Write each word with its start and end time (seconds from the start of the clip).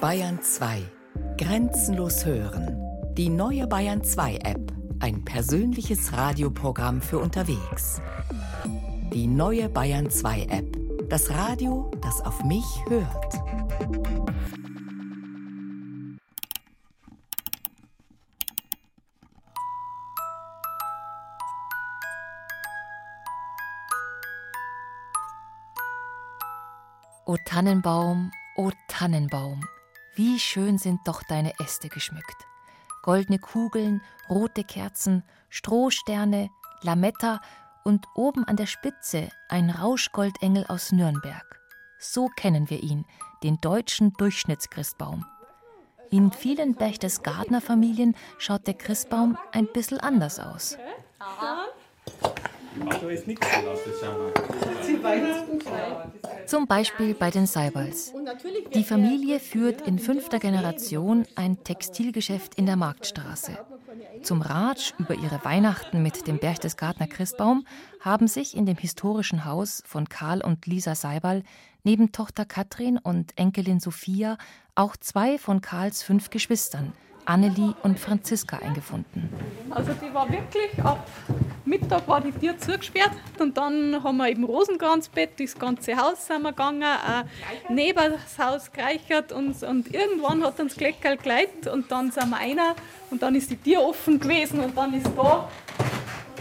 Bayern 0.00 0.42
2. 0.42 0.82
Grenzenlos 1.38 2.26
hören. 2.26 2.78
Die 3.14 3.30
neue 3.30 3.66
Bayern 3.66 4.04
2 4.04 4.36
App. 4.44 4.72
Ein 5.00 5.24
persönliches 5.24 6.12
Radioprogramm 6.12 7.00
für 7.00 7.18
unterwegs. 7.18 8.02
Die 9.14 9.26
neue 9.26 9.70
Bayern 9.70 10.10
2 10.10 10.42
App. 10.50 11.08
Das 11.08 11.30
Radio, 11.30 11.90
das 12.02 12.20
auf 12.20 12.44
mich 12.44 12.66
hört. 12.88 13.34
O 27.24 27.36
Tannenbaum, 27.46 28.30
o 28.56 28.70
Tannenbaum, 28.88 29.60
wie 30.16 30.38
schön 30.38 30.78
sind 30.78 31.00
doch 31.04 31.22
deine 31.22 31.52
Äste 31.60 31.88
geschmückt. 31.88 32.46
Goldene 33.02 33.38
Kugeln, 33.38 34.02
rote 34.28 34.64
Kerzen, 34.64 35.22
Strohsterne, 35.48 36.50
Lametta 36.82 37.40
und 37.84 38.06
oben 38.14 38.44
an 38.44 38.56
der 38.56 38.66
Spitze 38.66 39.28
ein 39.48 39.70
Rauschgoldengel 39.70 40.66
aus 40.66 40.90
Nürnberg. 40.90 41.60
So 42.00 42.28
kennen 42.28 42.68
wir 42.68 42.82
ihn, 42.82 43.04
den 43.42 43.60
deutschen 43.60 44.12
Durchschnittschristbaum. 44.14 45.24
In 46.10 46.32
vielen 46.32 46.74
Berchtesgadener 46.74 47.60
Familien 47.60 48.16
schaut 48.38 48.66
der 48.66 48.74
Christbaum 48.74 49.38
ein 49.52 49.66
bisschen 49.72 50.00
anders 50.00 50.40
aus. 50.40 50.78
Zum 56.46 56.66
Beispiel 56.66 57.14
bei 57.14 57.30
den 57.30 57.46
Seibals. 57.46 58.12
Die 58.74 58.84
Familie 58.84 59.40
führt 59.40 59.80
in 59.82 59.98
fünfter 59.98 60.38
Generation 60.38 61.26
ein 61.34 61.62
Textilgeschäft 61.64 62.54
in 62.54 62.66
der 62.66 62.76
Marktstraße. 62.76 63.58
Zum 64.22 64.42
Ratsch 64.42 64.92
über 64.98 65.14
ihre 65.14 65.44
Weihnachten 65.44 66.02
mit 66.02 66.26
dem 66.26 66.38
Berchtesgadener 66.38 67.06
Christbaum 67.06 67.66
haben 68.00 68.28
sich 68.28 68.56
in 68.56 68.66
dem 68.66 68.76
historischen 68.76 69.44
Haus 69.44 69.82
von 69.86 70.08
Karl 70.08 70.42
und 70.42 70.66
Lisa 70.66 70.94
Seibal 70.94 71.42
neben 71.84 72.12
Tochter 72.12 72.44
Katrin 72.44 72.98
und 72.98 73.36
Enkelin 73.38 73.80
Sophia 73.80 74.38
auch 74.74 74.96
zwei 74.96 75.38
von 75.38 75.60
Karls 75.60 76.02
fünf 76.02 76.30
Geschwistern, 76.30 76.92
Annelie 77.26 77.74
und 77.82 78.00
Franziska, 78.00 78.58
eingefunden. 78.58 79.28
Also 79.70 79.92
die 79.92 80.12
war 80.14 80.30
wirklich 80.30 80.82
ab 80.82 81.06
Mittag 81.66 82.06
war 82.06 82.20
die 82.20 82.30
Tür 82.30 82.56
zugesperrt 82.56 83.10
und 83.40 83.56
dann 83.56 84.02
haben 84.04 84.18
wir 84.18 84.28
eben 84.28 84.44
Rosenkranzbett, 84.44 85.40
das 85.40 85.58
ganze 85.58 85.96
Haus 85.96 86.24
sind 86.24 86.42
wir 86.42 86.52
gegangen, 86.52 86.82
äh, 86.82 87.24
neben 87.68 88.12
das 88.12 88.38
Haus 88.38 88.70
gereichert 88.70 89.32
und, 89.32 89.60
und 89.64 89.92
irgendwann 89.92 90.44
hat 90.44 90.60
uns 90.60 90.76
Kleckerl 90.76 91.16
geleitet 91.16 91.66
und 91.66 91.90
dann 91.90 92.12
sind 92.12 92.30
wir 92.30 92.38
einer 92.38 92.76
und 93.10 93.20
dann 93.20 93.34
ist 93.34 93.50
die 93.50 93.56
Tür 93.56 93.82
offen 93.82 94.20
gewesen 94.20 94.60
und 94.60 94.76
dann 94.76 94.94
ist 94.94 95.06
da, 95.16 95.48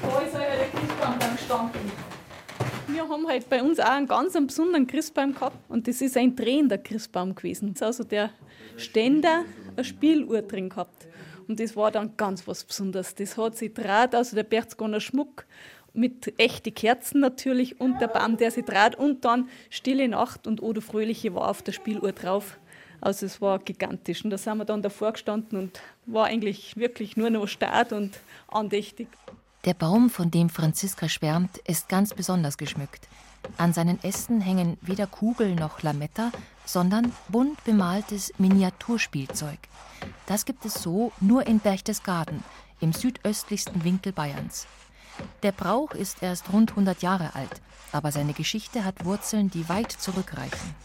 da 0.03 0.19
ist 0.19 0.33
der 0.35 0.67
Christbaum 0.79 1.15
dann 1.19 1.35
gestanden. 1.35 1.91
Wir 2.87 3.09
haben 3.09 3.27
halt 3.27 3.49
bei 3.49 3.63
uns 3.63 3.79
auch 3.79 3.89
einen 3.89 4.07
ganz 4.07 4.33
besonderen 4.33 4.85
Christbaum 4.85 5.33
gehabt 5.33 5.57
und 5.69 5.87
das 5.87 6.01
ist 6.01 6.15
ein 6.17 6.35
drehender 6.35 6.77
Christbaum 6.77 7.33
gewesen. 7.33 7.73
Also 7.81 8.03
der 8.03 8.29
Ständer 8.77 9.43
eine 9.77 9.83
Spieluhr 9.85 10.41
drin 10.41 10.69
gehabt. 10.69 11.07
Und 11.47 11.59
das 11.59 11.75
war 11.75 11.91
dann 11.91 12.17
ganz 12.17 12.47
was 12.47 12.63
Besonderes. 12.63 13.15
Das 13.15 13.37
hat 13.37 13.55
sich 13.55 13.73
draht, 13.73 14.15
also 14.15 14.35
der 14.35 14.43
Berchtesgadener 14.43 14.99
Schmuck 14.99 15.45
mit 15.93 16.33
echten 16.39 16.73
Kerzen 16.73 17.21
natürlich 17.21 17.79
und 17.79 18.01
der 18.01 18.07
Baum, 18.07 18.37
der 18.37 18.51
sich 18.51 18.65
draht 18.65 18.95
und 18.95 19.23
dann 19.23 19.49
Stille 19.69 20.07
Nacht 20.07 20.47
und 20.47 20.61
Oder 20.61 20.81
Fröhliche 20.81 21.33
war 21.33 21.49
auf 21.49 21.61
der 21.61 21.71
Spieluhr 21.71 22.11
drauf. 22.11 22.57
Also 23.01 23.25
es 23.25 23.41
war 23.41 23.59
gigantisch. 23.59 24.23
Und 24.23 24.31
da 24.31 24.37
sind 24.37 24.57
wir 24.57 24.65
dann 24.65 24.81
davor 24.81 25.13
gestanden 25.13 25.59
und 25.59 25.81
war 26.05 26.25
eigentlich 26.25 26.75
wirklich 26.75 27.17
nur 27.17 27.29
noch 27.29 27.47
stark 27.47 27.91
und 27.91 28.19
andächtig. 28.47 29.07
Der 29.65 29.73
Baum, 29.73 30.09
von 30.09 30.31
dem 30.31 30.49
Franziska 30.49 31.09
schwärmt, 31.09 31.57
ist 31.67 31.89
ganz 31.89 32.13
besonders 32.13 32.57
geschmückt. 32.57 33.07
An 33.57 33.73
seinen 33.73 34.03
Ästen 34.03 34.41
hängen 34.41 34.77
weder 34.81 35.07
Kugel 35.07 35.55
noch 35.55 35.81
Lametta, 35.81 36.31
sondern 36.65 37.11
bunt 37.29 37.63
bemaltes 37.63 38.33
Miniaturspielzeug. 38.37 39.59
Das 40.25 40.45
gibt 40.45 40.65
es 40.65 40.75
so 40.75 41.11
nur 41.19 41.47
in 41.47 41.59
Berchtesgaden, 41.59 42.43
im 42.79 42.93
südöstlichsten 42.93 43.83
Winkel 43.83 44.11
Bayerns. 44.11 44.67
Der 45.43 45.51
Brauch 45.51 45.91
ist 45.91 46.21
erst 46.21 46.51
rund 46.51 46.71
100 46.71 47.01
Jahre 47.01 47.35
alt, 47.35 47.61
aber 47.91 48.11
seine 48.11 48.33
Geschichte 48.33 48.83
hat 48.83 49.05
Wurzeln, 49.05 49.49
die 49.49 49.69
weit 49.69 49.91
zurückreichen. 49.91 50.75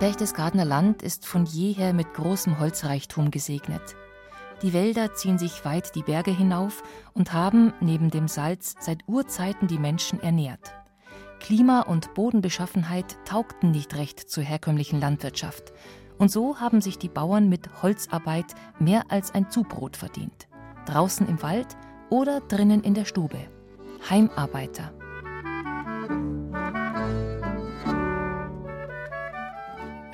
Berchtesgadener 0.00 0.64
Land 0.64 1.02
ist 1.02 1.26
von 1.26 1.44
jeher 1.44 1.92
mit 1.92 2.14
großem 2.14 2.60
Holzreichtum 2.60 3.32
gesegnet. 3.32 3.96
Die 4.62 4.72
Wälder 4.72 5.14
ziehen 5.14 5.38
sich 5.38 5.64
weit 5.64 5.96
die 5.96 6.04
Berge 6.04 6.30
hinauf 6.30 6.84
und 7.14 7.32
haben 7.32 7.72
neben 7.80 8.08
dem 8.10 8.28
Salz 8.28 8.76
seit 8.78 9.00
Urzeiten 9.08 9.66
die 9.66 9.80
Menschen 9.80 10.22
ernährt. 10.22 10.72
Klima 11.40 11.80
und 11.80 12.14
Bodenbeschaffenheit 12.14 13.16
taugten 13.24 13.72
nicht 13.72 13.96
recht 13.96 14.20
zur 14.20 14.44
herkömmlichen 14.44 15.00
Landwirtschaft. 15.00 15.72
Und 16.16 16.30
so 16.30 16.60
haben 16.60 16.80
sich 16.80 16.98
die 16.98 17.08
Bauern 17.08 17.48
mit 17.48 17.82
Holzarbeit 17.82 18.54
mehr 18.78 19.02
als 19.08 19.34
ein 19.34 19.50
Zubrot 19.50 19.96
verdient. 19.96 20.46
Draußen 20.86 21.28
im 21.28 21.42
Wald 21.42 21.76
oder 22.08 22.38
drinnen 22.40 22.84
in 22.84 22.94
der 22.94 23.04
Stube. 23.04 23.38
Heimarbeiter. 24.08 24.92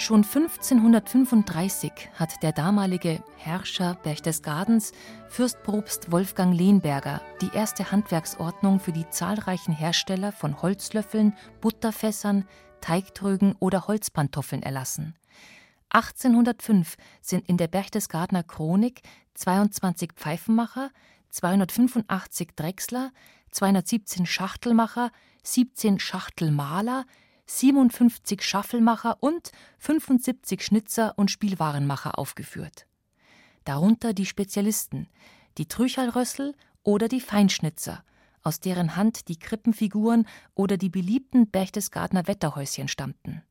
Schon 0.04 0.22
1535 0.22 2.10
hat 2.12 2.42
der 2.42 2.52
damalige 2.52 3.24
Herrscher 3.38 3.94
Berchtesgadens, 4.02 4.92
Fürstprobst 5.30 6.12
Wolfgang 6.12 6.54
Lehnberger, 6.54 7.22
die 7.40 7.48
erste 7.54 7.90
Handwerksordnung 7.90 8.80
für 8.80 8.92
die 8.92 9.08
zahlreichen 9.08 9.72
Hersteller 9.72 10.30
von 10.30 10.60
Holzlöffeln, 10.60 11.34
Butterfässern, 11.62 12.46
Teigtrögen 12.82 13.54
oder 13.60 13.86
Holzpantoffeln 13.86 14.62
erlassen. 14.62 15.14
1805 15.88 16.98
sind 17.22 17.48
in 17.48 17.56
der 17.56 17.68
Berchtesgadener 17.68 18.42
Chronik 18.42 19.00
22 19.32 20.12
Pfeifenmacher, 20.16 20.90
285 21.30 22.50
Drechsler, 22.54 23.10
217 23.52 24.26
Schachtelmacher, 24.26 25.10
17 25.44 25.98
Schachtelmaler, 25.98 27.06
57 27.46 28.42
Schaffelmacher 28.42 29.18
und 29.20 29.52
75 29.78 30.62
Schnitzer 30.62 31.14
und 31.16 31.30
Spielwarenmacher 31.30 32.18
aufgeführt. 32.18 32.86
Darunter 33.64 34.12
die 34.12 34.26
Spezialisten, 34.26 35.08
die 35.58 35.66
Trüchalrössel 35.66 36.54
oder 36.82 37.08
die 37.08 37.20
Feinschnitzer, 37.20 38.04
aus 38.42 38.60
deren 38.60 38.96
Hand 38.96 39.28
die 39.28 39.38
Krippenfiguren 39.38 40.26
oder 40.54 40.76
die 40.76 40.90
beliebten 40.90 41.50
Berchtesgadener 41.50 42.26
Wetterhäuschen 42.26 42.88
stammten. 42.88 43.42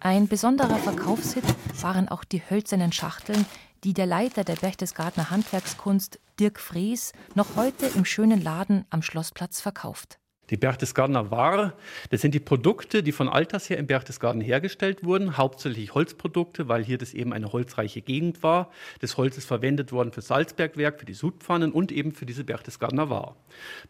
Ein 0.00 0.28
besonderer 0.28 0.76
Verkaufshit 0.76 1.44
waren 1.80 2.08
auch 2.08 2.22
die 2.24 2.42
hölzernen 2.48 2.92
Schachteln, 2.92 3.46
die 3.84 3.94
der 3.94 4.06
Leiter 4.06 4.44
der 4.44 4.56
Berchtesgadener 4.56 5.30
Handwerkskunst, 5.30 6.20
Dirk 6.38 6.60
Fries, 6.60 7.12
noch 7.34 7.56
heute 7.56 7.86
im 7.86 8.04
schönen 8.04 8.42
Laden 8.42 8.84
am 8.90 9.02
Schlossplatz 9.02 9.60
verkauft. 9.60 10.18
Die 10.50 10.56
Berchtesgadener 10.56 11.30
Ware, 11.30 11.74
das 12.10 12.22
sind 12.22 12.34
die 12.34 12.40
Produkte, 12.40 13.02
die 13.02 13.12
von 13.12 13.28
alters 13.28 13.68
her 13.68 13.76
im 13.76 13.86
Berchtesgaden 13.86 14.40
hergestellt 14.40 15.04
wurden, 15.04 15.36
hauptsächlich 15.36 15.94
Holzprodukte, 15.94 16.68
weil 16.68 16.84
hier 16.84 16.96
das 16.96 17.12
eben 17.12 17.32
eine 17.32 17.52
holzreiche 17.52 18.00
Gegend 18.00 18.42
war. 18.42 18.70
Das 19.00 19.16
Holz 19.16 19.36
ist 19.36 19.44
verwendet 19.44 19.92
worden 19.92 20.12
für 20.12 20.22
Salzbergwerk, 20.22 21.00
für 21.00 21.06
die 21.06 21.14
Sudpfannen 21.14 21.72
und 21.72 21.92
eben 21.92 22.12
für 22.12 22.24
diese 22.24 22.44
Berchtesgadener 22.44 23.10
Ware. 23.10 23.34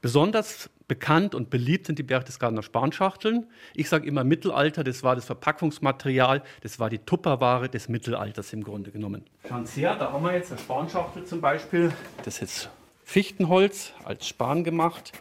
Besonders 0.01 0.69
bekannt 0.89 1.35
und 1.35 1.51
beliebt 1.51 1.87
sind 1.87 1.99
die 1.99 2.03
Berchtesgadener 2.03 2.63
Spanschachteln. 2.63 3.47
Ich 3.75 3.89
sage 3.89 4.09
immer 4.09 4.25
Mittelalter, 4.25 4.83
das 4.83 5.03
war 5.03 5.15
das 5.15 5.27
Verpackungsmaterial, 5.27 6.43
das 6.63 6.81
war 6.81 6.91
die 6.91 6.99
Tupperware 6.99 7.69
des 7.69 7.89
Mittelalters 7.89 8.53
im 8.53 8.65
Grunde 8.65 8.91
genommen. 8.91 9.25
Sie 9.65 9.83
her, 9.83 9.97
da 9.97 10.13
haben 10.13 10.25
wir 10.25 10.35
jetzt 10.35 10.51
eine 10.51 10.61
Spanschachtel 10.61 11.25
zum 11.25 11.41
Beispiel. 11.41 11.93
Das 12.25 12.41
ist 12.43 12.71
Fichtenholz 13.05 13.93
als 14.05 14.27
Span 14.27 14.65
gemacht. 14.65 15.13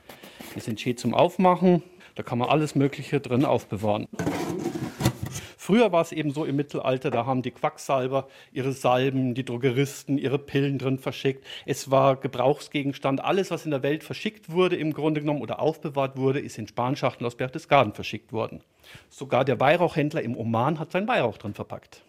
Die 0.55 0.59
sind 0.59 0.79
schön 0.79 0.97
zum 0.97 1.13
Aufmachen. 1.13 1.83
Da 2.15 2.23
kann 2.23 2.39
man 2.39 2.49
alles 2.49 2.75
Mögliche 2.75 3.19
drin 3.19 3.45
aufbewahren. 3.45 4.07
Früher 5.67 5.91
war 5.91 6.01
es 6.01 6.13
eben 6.13 6.31
so 6.31 6.45
im 6.45 6.55
Mittelalter, 6.55 7.11
da 7.11 7.25
haben 7.25 7.41
die 7.41 7.51
Quacksalber 7.51 8.29
ihre 8.53 8.71
Salben, 8.71 9.33
die 9.33 9.43
Drogeristen 9.43 10.17
ihre 10.17 10.39
Pillen 10.39 10.77
drin 10.77 10.97
verschickt. 10.97 11.45
Es 11.65 11.91
war 11.91 12.15
Gebrauchsgegenstand. 12.15 13.21
Alles, 13.21 13.51
was 13.51 13.65
in 13.65 13.71
der 13.71 13.83
Welt 13.83 14.05
verschickt 14.05 14.49
wurde, 14.49 14.77
im 14.77 14.93
Grunde 14.93 15.19
genommen 15.19 15.41
oder 15.41 15.59
aufbewahrt 15.59 16.15
wurde, 16.15 16.39
ist 16.39 16.57
in 16.57 16.69
Spanschachteln 16.69 17.27
aus 17.27 17.35
Berchtesgaden 17.35 17.91
verschickt 17.91 18.31
worden. 18.31 18.61
Sogar 19.09 19.43
der 19.43 19.59
Weihrauchhändler 19.59 20.21
im 20.21 20.37
Oman 20.37 20.79
hat 20.79 20.93
seinen 20.93 21.09
Weihrauch 21.09 21.37
drin 21.37 21.53
verpackt. 21.53 22.01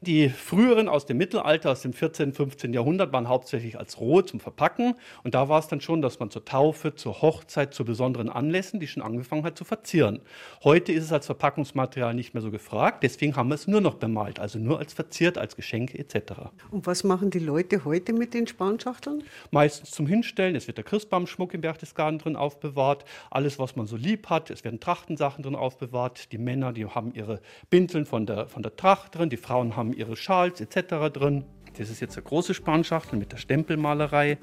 Die 0.00 0.28
früheren 0.28 0.88
aus 0.88 1.06
dem 1.06 1.16
Mittelalter, 1.16 1.72
aus 1.72 1.82
dem 1.82 1.92
14., 1.92 2.32
15. 2.32 2.72
Jahrhundert, 2.72 3.12
waren 3.12 3.28
hauptsächlich 3.28 3.78
als 3.78 4.00
roh 4.00 4.22
zum 4.22 4.40
Verpacken. 4.40 4.94
Und 5.24 5.34
da 5.34 5.48
war 5.48 5.58
es 5.58 5.68
dann 5.68 5.80
schon, 5.80 6.02
dass 6.02 6.20
man 6.20 6.30
zur 6.30 6.44
Taufe, 6.44 6.94
zur 6.94 7.22
Hochzeit, 7.22 7.74
zu 7.74 7.84
besonderen 7.84 8.28
Anlässen, 8.28 8.80
die 8.80 8.86
schon 8.86 9.02
angefangen 9.02 9.44
hat 9.44 9.56
zu 9.56 9.64
verzieren. 9.64 10.20
Heute 10.64 10.92
ist 10.92 11.04
es 11.04 11.12
als 11.12 11.26
Verpackungsmaterial 11.26 12.14
nicht 12.14 12.34
mehr 12.34 12.42
so 12.42 12.50
gefragt. 12.50 13.02
Deswegen 13.02 13.36
haben 13.36 13.48
wir 13.48 13.54
es 13.54 13.66
nur 13.66 13.80
noch 13.80 13.94
bemalt, 13.94 14.40
also 14.40 14.58
nur 14.58 14.78
als 14.78 14.92
verziert, 14.92 15.38
als 15.38 15.56
Geschenke 15.56 15.98
etc. 15.98 16.32
Und 16.70 16.86
was 16.86 17.04
machen 17.04 17.30
die 17.30 17.38
Leute 17.38 17.84
heute 17.84 18.12
mit 18.12 18.34
den 18.34 18.46
Spanschachteln? 18.46 19.24
Meistens 19.50 19.90
zum 19.90 20.06
Hinstellen. 20.06 20.54
Es 20.56 20.66
wird 20.66 20.78
der 20.78 20.84
Christbaumschmuck 20.84 21.54
im 21.54 21.60
Berchtesgaden 21.60 22.18
drin 22.18 22.36
aufbewahrt. 22.36 23.04
Alles, 23.30 23.58
was 23.58 23.76
man 23.76 23.86
so 23.86 23.96
lieb 23.96 24.28
hat. 24.28 24.50
Es 24.50 24.64
werden 24.64 24.80
Trachtensachen 24.80 25.42
drin 25.42 25.54
aufbewahrt. 25.54 26.32
Die 26.32 26.38
Männer, 26.38 26.72
die 26.72 26.86
haben 26.86 27.12
ihre 27.14 27.40
Binteln 27.70 28.06
von 28.06 28.26
der, 28.26 28.48
von 28.48 28.62
der 28.62 28.76
Tracht 28.76 29.16
drin. 29.16 29.30
Die 29.30 29.36
Frauen 29.36 29.76
haben 29.76 29.77
ihre 29.92 30.16
Schals 30.16 30.60
etc. 30.60 31.12
drin. 31.12 31.44
Das 31.76 31.90
ist 31.90 32.00
jetzt 32.00 32.16
eine 32.16 32.24
große 32.24 32.54
Spanschachtel 32.54 33.18
mit 33.18 33.32
der 33.32 33.36
Stempelmalerei. 33.36 34.38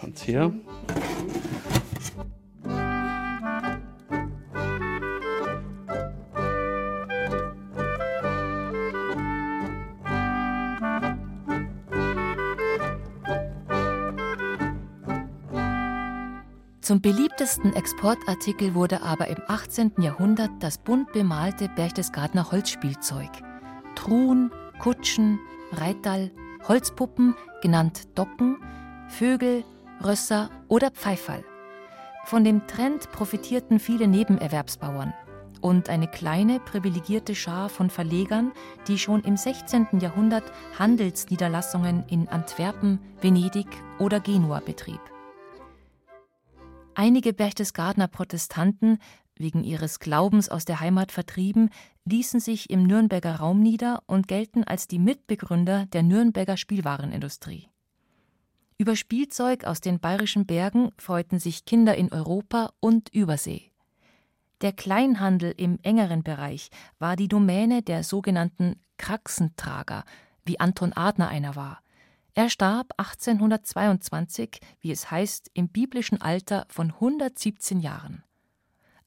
Schaut's 0.00 0.22
hier. 0.22 0.54
Zum 16.90 17.00
beliebtesten 17.00 17.72
Exportartikel 17.72 18.74
wurde 18.74 19.02
aber 19.02 19.28
im 19.28 19.36
18. 19.46 19.92
Jahrhundert 19.98 20.50
das 20.58 20.78
bunt 20.78 21.12
bemalte 21.12 21.68
Berchtesgadener 21.68 22.50
Holzspielzeug. 22.50 23.30
Truhen, 23.94 24.50
Kutschen, 24.78 25.38
Reitall, 25.72 26.30
Holzpuppen, 26.66 27.34
genannt 27.62 28.08
Docken, 28.14 28.56
Vögel, 29.08 29.64
Rösser 30.02 30.50
oder 30.68 30.90
Pfeifall. 30.90 31.44
Von 32.24 32.44
dem 32.44 32.66
Trend 32.66 33.10
profitierten 33.12 33.78
viele 33.80 34.06
Nebenerwerbsbauern 34.06 35.12
und 35.60 35.88
eine 35.88 36.08
kleine 36.08 36.60
privilegierte 36.60 37.34
Schar 37.34 37.68
von 37.68 37.90
Verlegern, 37.90 38.52
die 38.88 38.98
schon 38.98 39.22
im 39.22 39.36
16. 39.36 40.00
Jahrhundert 40.00 40.44
Handelsniederlassungen 40.78 42.04
in 42.08 42.28
Antwerpen, 42.28 42.98
Venedig 43.20 43.66
oder 43.98 44.20
Genua 44.20 44.60
betrieb. 44.60 45.00
Einige 46.94 47.32
Berchtesgadener 47.32 48.08
Protestanten, 48.08 48.98
wegen 49.40 49.64
ihres 49.64 49.98
Glaubens 49.98 50.48
aus 50.48 50.64
der 50.64 50.80
Heimat 50.80 51.10
vertrieben, 51.10 51.70
ließen 52.04 52.38
sich 52.38 52.70
im 52.70 52.84
Nürnberger 52.84 53.36
Raum 53.36 53.60
nieder 53.60 54.02
und 54.06 54.28
gelten 54.28 54.62
als 54.62 54.86
die 54.86 54.98
Mitbegründer 54.98 55.86
der 55.86 56.02
Nürnberger 56.02 56.56
Spielwarenindustrie. 56.56 57.68
Über 58.78 58.94
Spielzeug 58.94 59.64
aus 59.64 59.80
den 59.80 59.98
bayerischen 59.98 60.46
Bergen 60.46 60.92
freuten 60.96 61.38
sich 61.38 61.64
Kinder 61.64 61.96
in 61.96 62.12
Europa 62.12 62.72
und 62.80 63.08
Übersee. 63.12 63.72
Der 64.60 64.72
Kleinhandel 64.72 65.52
im 65.56 65.78
engeren 65.82 66.22
Bereich 66.22 66.70
war 66.98 67.16
die 67.16 67.28
Domäne 67.28 67.82
der 67.82 68.04
sogenannten 68.04 68.80
Kraxentrager, 68.98 70.04
wie 70.44 70.60
Anton 70.60 70.92
Adner 70.92 71.28
einer 71.28 71.56
war, 71.56 71.82
er 72.34 72.48
starb 72.48 72.92
1822, 72.96 74.60
wie 74.80 74.92
es 74.92 75.10
heißt, 75.10 75.50
im 75.54 75.68
biblischen 75.68 76.20
Alter 76.20 76.66
von 76.68 76.92
117 76.92 77.80
Jahren. 77.80 78.22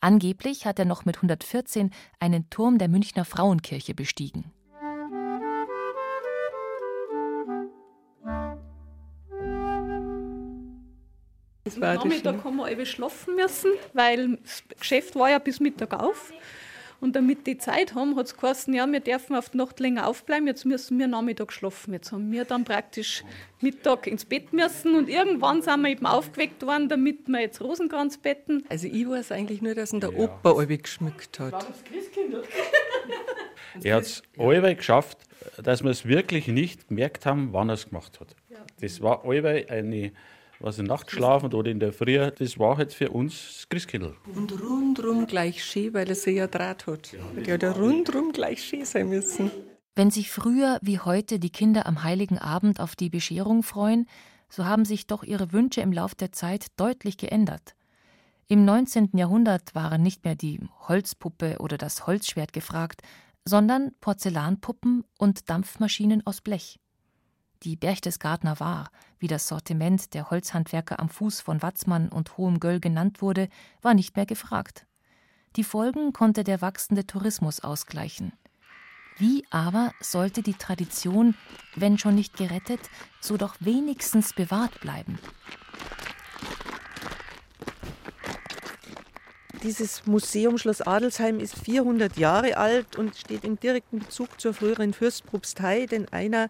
Angeblich 0.03 0.65
hat 0.65 0.79
er 0.79 0.85
noch 0.85 1.05
mit 1.05 1.15
114 1.15 1.89
einen 2.19 2.49
Turm 2.49 2.77
der 2.77 2.89
Münchner 2.89 3.23
Frauenkirche 3.23 3.93
bestiegen. 3.93 4.51
Am 11.75 11.79
Nachmittag 11.79 12.43
haben 12.43 12.57
wir 12.57 12.69
eben 12.69 12.85
schlafen 12.85 13.37
müssen, 13.37 13.71
weil 13.93 14.35
das 14.43 14.63
Geschäft 14.77 15.15
war 15.15 15.29
ja 15.29 15.39
bis 15.39 15.61
Mittag 15.61 15.93
auf. 15.93 16.33
Und 17.03 17.17
damit 17.17 17.47
die 17.47 17.57
Zeit 17.57 17.95
haben, 17.95 18.15
hat 18.15 18.27
es 18.27 18.37
geheißen, 18.37 18.73
ja, 18.73 18.89
wir 18.89 19.01
dürfen 19.01 19.35
auf 19.35 19.49
die 19.49 19.57
Nacht 19.57 19.81
länger 19.81 20.07
aufbleiben, 20.07 20.47
jetzt 20.47 20.63
müssen 20.63 20.97
wir 20.97 21.07
Nachmittag 21.07 21.51
schlafen. 21.51 21.91
Jetzt 21.91 22.13
haben 22.13 22.31
wir 22.31 22.45
dann 22.45 22.63
praktisch 22.63 23.25
Mittag 23.59 24.07
ins 24.07 24.23
Bett 24.23 24.53
müssen 24.53 24.95
und 24.95 25.09
irgendwann 25.09 25.61
sind 25.61 25.81
wir 25.81 25.89
eben 25.89 26.05
aufgeweckt 26.05 26.65
worden, 26.65 26.87
damit 26.87 27.27
wir 27.27 27.41
jetzt 27.41 27.59
Rosenkranz 27.59 28.19
betten. 28.19 28.63
Also 28.69 28.87
ich 28.87 29.05
weiß 29.05 29.33
eigentlich 29.33 29.61
nur, 29.61 29.75
dass 29.75 29.91
ihn 29.91 29.99
der 29.99 30.13
ja. 30.13 30.17
Opa 30.17 30.53
alle 30.53 30.77
geschmückt 30.77 31.41
hat. 31.41 31.51
War 31.51 31.65
das 31.65 31.83
Christkindl? 31.83 32.41
er 33.83 33.95
hat 33.97 34.03
es 34.03 34.23
alle 34.37 34.73
geschafft, 34.73 35.17
dass 35.61 35.83
wir 35.83 35.91
es 35.91 36.05
wirklich 36.05 36.47
nicht 36.47 36.87
gemerkt 36.87 37.25
haben, 37.25 37.51
wann 37.51 37.67
er 37.67 37.73
es 37.73 37.89
gemacht 37.89 38.21
hat. 38.21 38.33
Ja. 38.49 38.59
Das 38.79 39.01
war 39.01 39.25
alle 39.25 39.65
eine 39.67 40.13
was 40.63 40.79
in 40.79 40.85
Nacht 40.85 41.11
schlafen 41.11 41.53
oder 41.53 41.69
in 41.69 41.79
der 41.79 41.91
Früh, 41.91 42.17
das 42.17 42.57
war 42.57 42.77
halt 42.77 42.93
für 42.93 43.09
uns 43.09 43.33
das 43.33 43.69
Christkindl. 43.69 44.15
Und 44.33 44.51
rundrum 44.61 45.27
gleich 45.27 45.63
schön, 45.63 45.93
weil 45.93 46.07
er 46.07 46.15
sie 46.15 46.31
ja 46.31 46.47
Draht 46.47 46.87
hat. 46.87 47.11
Ja, 47.11 47.51
hat 47.51 47.61
ja 47.61 47.71
rundrum 47.71 48.31
gleich 48.31 48.63
schön 48.63 48.85
sein 48.85 49.09
müssen. 49.09 49.51
Wenn 49.95 50.09
sich 50.09 50.31
früher 50.31 50.79
wie 50.81 50.99
heute 50.99 51.37
die 51.37 51.51
Kinder 51.51 51.85
am 51.85 52.03
Heiligen 52.03 52.39
Abend 52.39 52.79
auf 52.79 52.95
die 52.95 53.09
Bescherung 53.09 53.61
freuen, 53.61 54.07
so 54.49 54.65
haben 54.65 54.85
sich 54.85 55.05
doch 55.05 55.23
ihre 55.23 55.51
Wünsche 55.51 55.81
im 55.81 55.91
Lauf 55.91 56.15
der 56.15 56.31
Zeit 56.31 56.67
deutlich 56.77 57.17
geändert. 57.17 57.75
Im 58.47 58.65
19. 58.65 59.09
Jahrhundert 59.13 59.75
waren 59.75 60.01
nicht 60.01 60.23
mehr 60.23 60.35
die 60.35 60.61
Holzpuppe 60.87 61.57
oder 61.59 61.77
das 61.77 62.07
Holzschwert 62.07 62.53
gefragt, 62.53 63.01
sondern 63.45 63.91
Porzellanpuppen 63.99 65.03
und 65.17 65.49
Dampfmaschinen 65.49 66.25
aus 66.25 66.41
Blech. 66.41 66.79
Die 67.63 67.77
Berchtesgadener 67.77 68.59
war, 68.59 68.91
wie 69.19 69.27
das 69.27 69.47
Sortiment 69.47 70.13
der 70.13 70.29
Holzhandwerker 70.29 70.99
am 70.99 71.07
Fuß 71.07 71.39
von 71.39 71.61
Watzmann 71.61 72.09
und 72.09 72.37
Hohem 72.37 72.59
Göll 72.59 72.81
genannt 72.81 73.21
wurde, 73.21 73.47
war 73.81 73.93
nicht 73.93 74.17
mehr 74.17 74.25
gefragt. 74.25 74.85
Die 75.55 75.63
Folgen 75.63 76.11
konnte 76.11 76.43
der 76.43 76.61
wachsende 76.61 77.07
Tourismus 77.07 77.61
ausgleichen. 77.61 78.33
Wie 79.17 79.45
aber 79.49 79.93
sollte 80.01 80.41
die 80.41 80.55
Tradition, 80.55 81.35
wenn 81.75 81.97
schon 81.97 82.15
nicht 82.15 82.35
gerettet, 82.35 82.81
so 83.21 83.37
doch 83.37 83.55
wenigstens 83.59 84.33
bewahrt 84.33 84.81
bleiben? 84.81 85.19
Dieses 89.63 90.05
Museum 90.05 90.57
Schloss 90.57 90.81
Adelsheim 90.81 91.39
ist 91.39 91.57
400 91.57 92.17
Jahre 92.17 92.57
alt 92.57 92.97
und 92.97 93.15
steht 93.15 93.45
im 93.45 93.57
direkten 93.57 93.99
Bezug 93.99 94.41
zur 94.41 94.53
früheren 94.53 94.93
Fürstpropstei, 94.93 95.85
denn 95.85 96.09
einer 96.09 96.49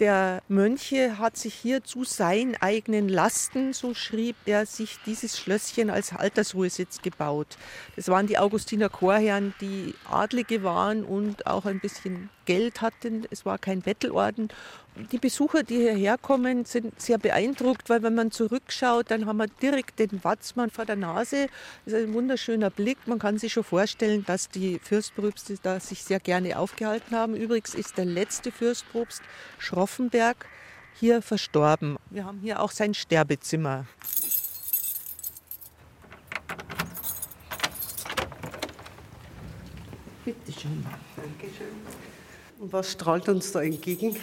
der 0.00 0.42
Mönche 0.48 1.18
hat 1.20 1.36
sich 1.36 1.54
hier 1.54 1.84
zu 1.84 2.02
seinen 2.02 2.56
eigenen 2.56 3.08
Lasten, 3.08 3.72
so 3.72 3.94
schrieb 3.94 4.34
er, 4.44 4.66
sich 4.66 4.98
dieses 5.06 5.38
Schlösschen 5.38 5.88
als 5.88 6.12
Altersruhesitz 6.12 7.00
gebaut. 7.00 7.56
Das 7.94 8.08
waren 8.08 8.26
die 8.26 8.38
Augustiner 8.38 8.88
Chorherren, 8.88 9.54
die 9.60 9.94
Adlige 10.10 10.64
waren 10.64 11.04
und 11.04 11.46
auch 11.46 11.64
ein 11.64 11.78
bisschen 11.78 12.28
Geld 12.44 12.80
hatten. 12.80 13.24
Es 13.30 13.44
war 13.44 13.58
kein 13.58 13.82
Bettelorden. 13.82 14.48
Die 15.12 15.18
Besucher, 15.18 15.62
die 15.62 15.76
hierher 15.76 16.18
kommen, 16.18 16.64
sind 16.64 17.00
sehr 17.00 17.18
beeindruckt, 17.18 17.88
weil 17.88 18.02
wenn 18.02 18.14
man 18.14 18.30
zurückschaut, 18.30 19.10
dann 19.10 19.26
haben 19.26 19.36
wir 19.36 19.46
direkt 19.46 19.98
den 19.98 20.22
Watzmann 20.24 20.70
vor 20.70 20.86
der 20.86 20.96
Nase. 20.96 21.48
Das 21.84 21.94
ist 21.94 22.08
ein 22.08 22.14
wunderschöner 22.14 22.70
Blick. 22.70 22.98
Man 23.06 23.18
kann 23.18 23.38
sich 23.38 23.52
schon 23.52 23.64
vorstellen, 23.64 24.24
dass 24.26 24.48
die 24.48 24.78
Fürstprobste 24.80 25.56
da 25.62 25.78
sich 25.78 26.02
sehr 26.02 26.20
gerne 26.20 26.58
aufgehalten 26.58 27.14
haben. 27.14 27.36
Übrigens 27.36 27.74
ist 27.74 27.96
der 27.96 28.06
letzte 28.06 28.50
Fürstprobst 28.50 29.22
Schroff 29.58 29.88
Offenberg 29.88 30.46
hier 30.94 31.22
verstorben. 31.22 31.96
Wir 32.10 32.24
haben 32.24 32.40
hier 32.40 32.60
auch 32.60 32.70
sein 32.70 32.92
Sterbezimmer. 32.92 33.86
Bitte 40.24 40.52
schön. 40.52 40.86
Dankeschön. 41.16 42.17
Und 42.58 42.72
was 42.72 42.90
strahlt 42.90 43.28
uns 43.28 43.52
da 43.52 43.62
entgegen? 43.62 44.16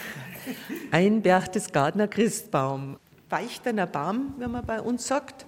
Ein 0.92 1.22
Berchtesgadener 1.22 2.08
Christbaum. 2.08 2.98
Weichterner 3.30 3.88
Baum, 3.88 4.34
wie 4.38 4.48
man 4.48 4.66
bei 4.66 4.82
uns 4.82 5.08
sagt, 5.08 5.46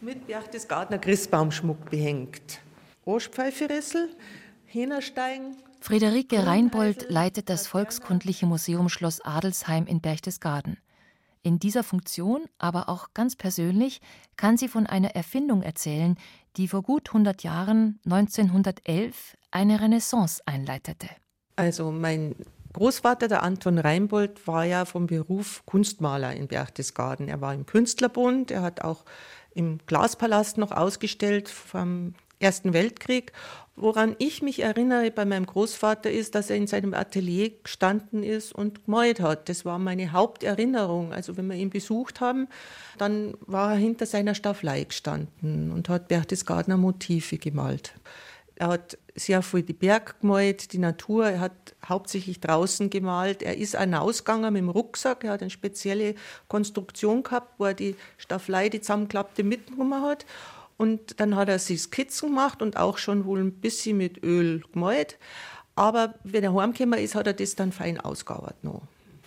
mit 0.00 0.26
Berchtesgadener 0.26 0.98
Christbaumschmuck 0.98 1.90
behängt. 1.90 2.60
Oschpfeiferessel, 3.04 4.10
Hähnerstein, 4.66 5.56
Friederike 5.80 6.46
Reinbold 6.46 7.06
leitet 7.10 7.48
das 7.48 7.66
Volkskundliche 7.66 8.46
Museum 8.46 8.88
Schloss 8.88 9.20
Adelsheim 9.20 9.86
in 9.86 10.00
Berchtesgaden. 10.00 10.78
In 11.42 11.60
dieser 11.60 11.84
Funktion, 11.84 12.46
aber 12.58 12.88
auch 12.88 13.14
ganz 13.14 13.36
persönlich, 13.36 14.00
kann 14.36 14.56
sie 14.56 14.66
von 14.66 14.86
einer 14.86 15.14
Erfindung 15.14 15.62
erzählen, 15.62 16.16
die 16.56 16.66
vor 16.66 16.82
gut 16.82 17.10
100 17.10 17.44
Jahren, 17.44 18.00
1911, 18.04 19.36
eine 19.52 19.80
Renaissance 19.80 20.42
einleitete. 20.44 21.08
Also 21.56 21.90
mein 21.90 22.36
Großvater, 22.74 23.28
der 23.28 23.42
Anton 23.42 23.78
Reinbold, 23.78 24.46
war 24.46 24.64
ja 24.64 24.84
vom 24.84 25.06
Beruf 25.06 25.62
Kunstmaler 25.64 26.34
in 26.34 26.46
Berchtesgaden. 26.46 27.28
Er 27.28 27.40
war 27.40 27.54
im 27.54 27.64
Künstlerbund, 27.64 28.50
er 28.50 28.60
hat 28.60 28.82
auch 28.82 29.04
im 29.54 29.78
Glaspalast 29.86 30.58
noch 30.58 30.72
ausgestellt 30.72 31.48
vom 31.48 32.14
Ersten 32.38 32.74
Weltkrieg. 32.74 33.32
Woran 33.76 34.14
ich 34.18 34.42
mich 34.42 34.62
erinnere 34.62 35.10
bei 35.10 35.24
meinem 35.24 35.46
Großvater 35.46 36.10
ist, 36.10 36.34
dass 36.34 36.50
er 36.50 36.56
in 36.56 36.66
seinem 36.66 36.92
Atelier 36.92 37.50
gestanden 37.62 38.22
ist 38.22 38.54
und 38.54 38.84
gemalt 38.84 39.20
hat. 39.20 39.48
Das 39.48 39.64
war 39.64 39.78
meine 39.78 40.12
Haupterinnerung. 40.12 41.14
Also 41.14 41.38
wenn 41.38 41.46
wir 41.46 41.56
ihn 41.56 41.70
besucht 41.70 42.20
haben, 42.20 42.48
dann 42.98 43.34
war 43.40 43.72
er 43.72 43.78
hinter 43.78 44.04
seiner 44.04 44.34
Staffelei 44.34 44.84
gestanden 44.84 45.72
und 45.72 45.88
hat 45.88 46.08
Berchtesgadener 46.08 46.76
Motive 46.76 47.38
gemalt. 47.38 47.94
Er 48.58 48.68
hat 48.68 48.98
sehr 49.14 49.42
viel 49.42 49.62
die 49.62 49.74
Berg 49.74 50.20
gemalt, 50.20 50.72
die 50.72 50.78
Natur. 50.78 51.26
Er 51.26 51.40
hat 51.40 51.74
hauptsächlich 51.86 52.40
draußen 52.40 52.88
gemalt. 52.90 53.42
Er 53.42 53.56
ist 53.56 53.78
hinausgegangen 53.78 54.52
mit 54.52 54.62
dem 54.62 54.68
Rucksack. 54.70 55.24
Er 55.24 55.32
hat 55.32 55.42
eine 55.42 55.50
spezielle 55.50 56.14
Konstruktion 56.48 57.22
gehabt, 57.22 57.54
wo 57.58 57.66
er 57.66 57.74
die 57.74 57.96
Staffelei, 58.16 58.68
die 58.70 58.80
zusammenklappte, 58.80 59.42
mitgenommen 59.42 60.02
hat. 60.02 60.24
Und 60.78 61.20
dann 61.20 61.36
hat 61.36 61.48
er 61.48 61.58
sich 61.58 61.82
Skizzen 61.82 62.30
gemacht 62.30 62.62
und 62.62 62.76
auch 62.76 62.98
schon 62.98 63.24
wohl 63.26 63.40
ein 63.40 63.52
bisschen 63.52 63.98
mit 63.98 64.22
Öl 64.22 64.62
gemalt. 64.72 65.18
Aber 65.74 66.14
wenn 66.24 66.42
er 66.42 66.54
heimgekommen 66.54 66.98
ist, 66.98 67.14
hat 67.14 67.26
er 67.26 67.34
das 67.34 67.54
dann 67.54 67.72
fein 67.72 68.00
ausgearbeitet 68.00 68.64
noch. 68.64 68.82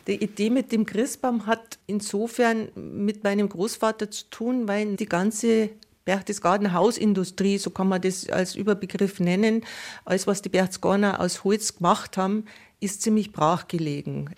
Die 0.07 0.23
Idee 0.23 0.49
mit 0.49 0.71
dem 0.71 0.87
Christbaum 0.87 1.45
hat 1.45 1.77
insofern 1.85 2.69
mit 2.75 3.23
meinem 3.23 3.47
Großvater 3.47 4.09
zu 4.09 4.27
tun, 4.31 4.67
weil 4.67 4.95
die 4.95 5.05
ganze 5.05 5.69
Berchtesgadener 6.09 6.73
Hausindustrie, 6.73 7.59
so 7.59 7.69
kann 7.69 7.87
man 7.87 8.01
das 8.01 8.27
als 8.31 8.55
Überbegriff 8.55 9.19
nennen, 9.19 9.63
alles 10.05 10.25
was 10.25 10.41
die 10.41 10.49
Berchtesgadener 10.49 11.19
aus 11.19 11.43
Holz 11.43 11.75
gemacht 11.75 12.17
haben, 12.17 12.45
ist 12.79 13.03
ziemlich 13.03 13.31
brachgelegen. 13.31 14.33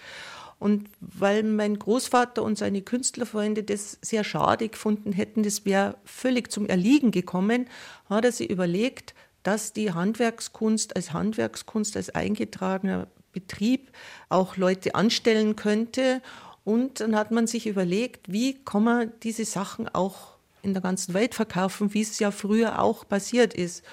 Und 0.60 0.90
weil 1.00 1.44
mein 1.44 1.80
Großvater 1.80 2.44
und 2.44 2.58
seine 2.58 2.82
Künstlerfreunde 2.82 3.64
das 3.64 3.98
sehr 4.02 4.26
schade 4.26 4.68
gefunden 4.68 5.14
hätten, 5.14 5.44
das 5.44 5.64
wäre 5.64 5.96
völlig 6.04 6.52
zum 6.52 6.68
Erliegen 6.68 7.12
gekommen, 7.12 7.68
hat 8.10 8.26
er 8.26 8.34
sich 8.34 8.50
überlegt, 8.50 9.16
dass 9.44 9.72
die 9.72 9.94
Handwerkskunst 9.94 10.98
als 10.98 11.14
Handwerkskunst, 11.14 11.96
als 11.96 12.10
eingetragener 12.10 13.08
Betrieb 13.32 13.92
auch 14.28 14.58
Leute 14.58 14.94
anstellen 14.94 15.56
könnte. 15.56 16.22
Und 16.66 17.00
dann 17.00 17.16
hat 17.16 17.32
man 17.32 17.48
sich 17.48 17.66
überlegt, 17.66 18.30
wie 18.30 18.56
kann 18.66 18.84
man 18.84 19.14
diese 19.24 19.46
Sachen 19.46 19.88
auch 19.88 20.31
in 20.62 20.74
der 20.74 20.82
ganzen 20.82 21.14
Welt 21.14 21.36
verkaufen, 21.36 21.94
wie 21.94 22.02
es 22.02 22.20
ja 22.20 22.32
früher 22.32 22.82
auch 22.82 23.08
passiert 23.08 23.54
ist. 23.54 23.84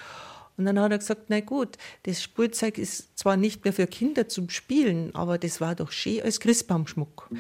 Und 0.59 0.65
dann 0.65 0.79
hat 0.81 0.91
er 0.91 0.99
gesagt, 0.99 1.27
na 1.29 1.39
gut, 1.39 1.79
das 2.03 2.21
Spielzeug 2.21 2.79
ist 2.79 3.17
zwar 3.17 3.37
nicht 3.37 3.63
mehr 3.63 3.73
für 3.73 3.87
Kinder 3.87 4.27
zum 4.27 4.51
Spielen, 4.51 5.15
aber 5.15 5.39
das 5.39 5.61
war 5.61 5.77
doch 5.77 5.93
schön 5.93 6.21
als 6.23 6.41
Christbaumschmuck. 6.41 7.31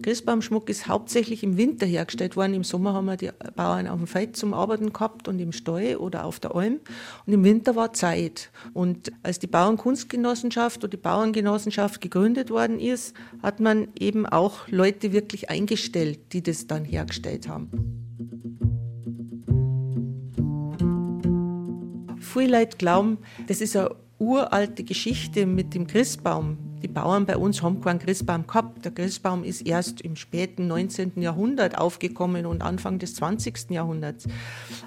Christbaumschmuck 0.00 0.70
ist 0.70 0.86
hauptsächlich 0.86 1.42
im 1.42 1.56
Winter 1.56 1.86
hergestellt 1.86 2.36
worden. 2.36 2.54
Im 2.54 2.62
Sommer 2.62 2.92
haben 2.94 3.06
wir 3.06 3.16
die 3.16 3.30
Bauern 3.56 3.88
auf 3.88 3.98
dem 3.98 4.06
Feld 4.06 4.36
zum 4.36 4.54
Arbeiten 4.54 4.92
gehabt 4.92 5.26
und 5.26 5.40
im 5.40 5.50
Stall 5.50 5.96
oder 5.96 6.24
auf 6.24 6.38
der 6.38 6.54
Alm. 6.54 6.78
Und 7.26 7.32
im 7.32 7.42
Winter 7.42 7.74
war 7.74 7.92
Zeit. 7.94 8.50
Und 8.74 9.10
als 9.24 9.40
die 9.40 9.48
Bauernkunstgenossenschaft 9.48 10.78
oder 10.84 10.92
die 10.92 10.98
Bauerngenossenschaft 10.98 12.00
gegründet 12.00 12.50
worden 12.50 12.78
ist, 12.78 13.12
hat 13.42 13.58
man 13.58 13.88
eben 13.98 14.24
auch 14.24 14.68
Leute 14.68 15.12
wirklich 15.12 15.50
eingestellt, 15.50 16.32
die 16.32 16.44
das 16.44 16.68
dann 16.68 16.84
hergestellt 16.84 17.48
haben. 17.48 18.07
Viele 22.32 22.58
Leute 22.58 22.76
glauben, 22.76 23.18
das 23.46 23.62
ist 23.62 23.74
eine 23.74 23.90
uralte 24.18 24.84
Geschichte 24.84 25.46
mit 25.46 25.74
dem 25.74 25.86
Christbaum. 25.86 26.58
Die 26.82 26.88
Bauern 26.88 27.24
bei 27.24 27.36
uns 27.38 27.62
haben 27.62 27.80
keinen 27.80 27.98
Christbaum 27.98 28.46
gehabt. 28.46 28.84
Der 28.84 28.92
Christbaum 28.92 29.44
ist 29.44 29.66
erst 29.66 30.02
im 30.02 30.14
späten 30.14 30.66
19. 30.66 31.22
Jahrhundert 31.22 31.78
aufgekommen 31.78 32.44
und 32.44 32.60
Anfang 32.60 32.98
des 32.98 33.14
20. 33.14 33.70
Jahrhunderts. 33.70 34.26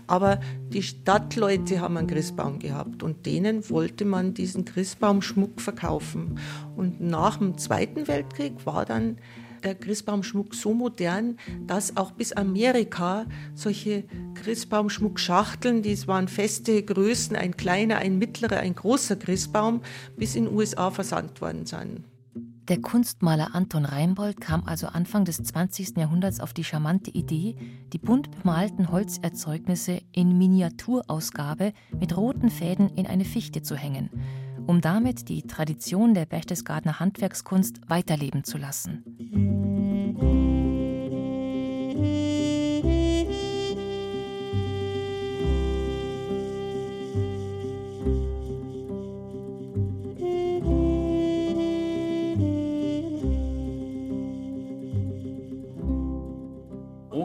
Aber 0.05 0.39
die 0.71 0.83
Stadtleute 0.83 1.81
haben 1.81 1.97
einen 1.97 2.07
Christbaum 2.07 2.59
gehabt 2.59 3.01
und 3.01 3.25
denen 3.25 3.67
wollte 3.69 4.05
man 4.05 4.35
diesen 4.35 4.63
Christbaumschmuck 4.63 5.59
verkaufen. 5.59 6.39
Und 6.75 7.01
nach 7.01 7.37
dem 7.37 7.57
Zweiten 7.57 8.07
Weltkrieg 8.07 8.65
war 8.65 8.85
dann 8.85 9.17
der 9.63 9.75
Christbaumschmuck 9.75 10.55
so 10.55 10.73
modern, 10.73 11.37
dass 11.65 11.97
auch 11.97 12.11
bis 12.11 12.33
Amerika 12.33 13.25
solche 13.53 14.05
Christbaumschmuckschachteln, 14.35 15.81
die 15.81 16.07
waren 16.07 16.27
feste 16.27 16.83
Größen, 16.83 17.35
ein 17.35 17.55
kleiner, 17.57 17.97
ein 17.97 18.17
mittlerer, 18.17 18.57
ein 18.57 18.75
großer 18.75 19.15
Christbaum, 19.15 19.81
bis 20.17 20.35
in 20.35 20.45
den 20.45 20.55
USA 20.55 20.91
versandt 20.91 21.41
worden 21.41 21.65
sind. 21.65 22.05
Der 22.67 22.79
Kunstmaler 22.79 23.53
Anton 23.53 23.85
Reinbold 23.85 24.39
kam 24.39 24.63
also 24.65 24.87
Anfang 24.87 25.25
des 25.25 25.43
20. 25.43 25.97
Jahrhunderts 25.97 26.39
auf 26.39 26.53
die 26.53 26.63
charmante 26.63 27.11
Idee, 27.11 27.55
die 27.91 27.97
bunt 27.97 28.31
bemalten 28.31 28.91
Holzerzeugnisse 28.91 30.01
in 30.13 30.37
Miniaturausgabe 30.37 31.73
mit 31.99 32.15
roten 32.15 32.49
Fäden 32.49 32.89
in 32.95 33.07
eine 33.07 33.25
Fichte 33.25 33.61
zu 33.61 33.75
hängen 33.75 34.09
um 34.67 34.81
damit 34.81 35.29
die 35.29 35.43
Tradition 35.43 36.13
der 36.13 36.25
Berchtesgadener 36.25 36.99
Handwerkskunst 36.99 37.81
weiterleben 37.89 38.43
zu 38.43 38.57
lassen. 38.57 39.03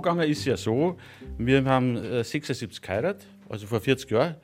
Angegangen 0.07 0.31
ist 0.31 0.45
ja 0.45 0.57
so, 0.57 0.97
wir 1.37 1.65
haben 1.65 1.97
76 1.97 2.79
äh, 2.79 2.81
geheiratet, 2.81 3.27
also 3.49 3.67
vor 3.67 3.81
40 3.81 4.09
Jahren. 4.09 4.37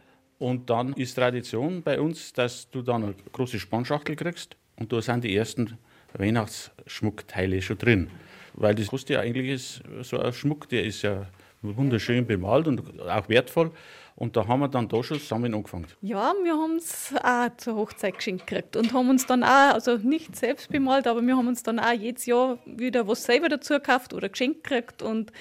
Und 0.42 0.70
dann 0.70 0.92
ist 0.94 1.14
Tradition 1.14 1.82
bei 1.82 2.00
uns, 2.00 2.32
dass 2.32 2.68
du 2.68 2.82
dann 2.82 3.04
eine 3.04 3.14
große 3.30 3.60
Spannschachtel 3.60 4.16
kriegst 4.16 4.56
und 4.74 4.92
da 4.92 5.00
sind 5.00 5.22
die 5.22 5.36
ersten 5.36 5.78
Weihnachtsschmuckteile 6.14 7.62
schon 7.62 7.78
drin. 7.78 8.10
Weil 8.54 8.74
das 8.74 8.88
kostet 8.88 9.10
ja 9.10 9.20
eigentlich 9.20 9.80
so 10.00 10.18
ein 10.18 10.32
Schmuck, 10.32 10.68
der 10.68 10.82
ist 10.84 11.02
ja 11.02 11.26
wunderschön 11.62 12.26
bemalt 12.26 12.66
und 12.66 13.00
auch 13.02 13.28
wertvoll. 13.28 13.70
Und 14.16 14.36
da 14.36 14.46
haben 14.48 14.58
wir 14.58 14.68
dann 14.68 14.88
da 14.88 15.00
schon 15.04 15.20
zusammen 15.20 15.54
angefangen. 15.54 15.86
Ja, 16.00 16.34
wir 16.42 16.54
haben 16.54 16.76
es 16.76 17.14
auch 17.22 17.56
zur 17.56 17.76
Hochzeit 17.76 18.16
geschenkt 18.16 18.48
gekriegt 18.48 18.76
und 18.76 18.92
haben 18.92 19.10
uns 19.10 19.26
dann 19.26 19.44
auch, 19.44 19.74
also 19.74 19.96
nicht 19.96 20.34
selbst 20.34 20.70
bemalt, 20.70 21.06
aber 21.06 21.22
wir 21.22 21.36
haben 21.36 21.46
uns 21.46 21.62
dann 21.62 21.78
auch 21.78 21.92
jedes 21.92 22.26
Jahr 22.26 22.58
wieder 22.66 23.06
was 23.06 23.22
selber 23.22 23.48
dazu 23.48 23.74
gekauft 23.74 24.12
oder 24.12 24.28
geschenkt 24.28 24.64
gekriegt 24.64 25.02
und 25.02 25.32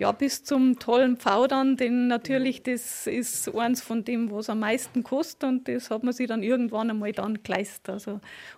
ja, 0.00 0.12
bis 0.12 0.42
zum 0.44 0.78
tollen 0.78 1.18
Pfau 1.18 1.46
denn 1.46 2.06
natürlich, 2.08 2.62
das 2.62 3.06
ist 3.06 3.54
eins 3.54 3.82
von 3.82 4.02
dem, 4.02 4.30
was 4.30 4.48
am 4.48 4.60
meisten 4.60 5.02
kostet 5.02 5.44
und 5.44 5.68
das 5.68 5.90
hat 5.90 6.02
man 6.04 6.14
sich 6.14 6.26
dann 6.26 6.42
irgendwann 6.42 6.88
einmal 6.88 7.12
dann 7.12 7.42
geleistet. 7.42 7.90
Also, 7.90 8.12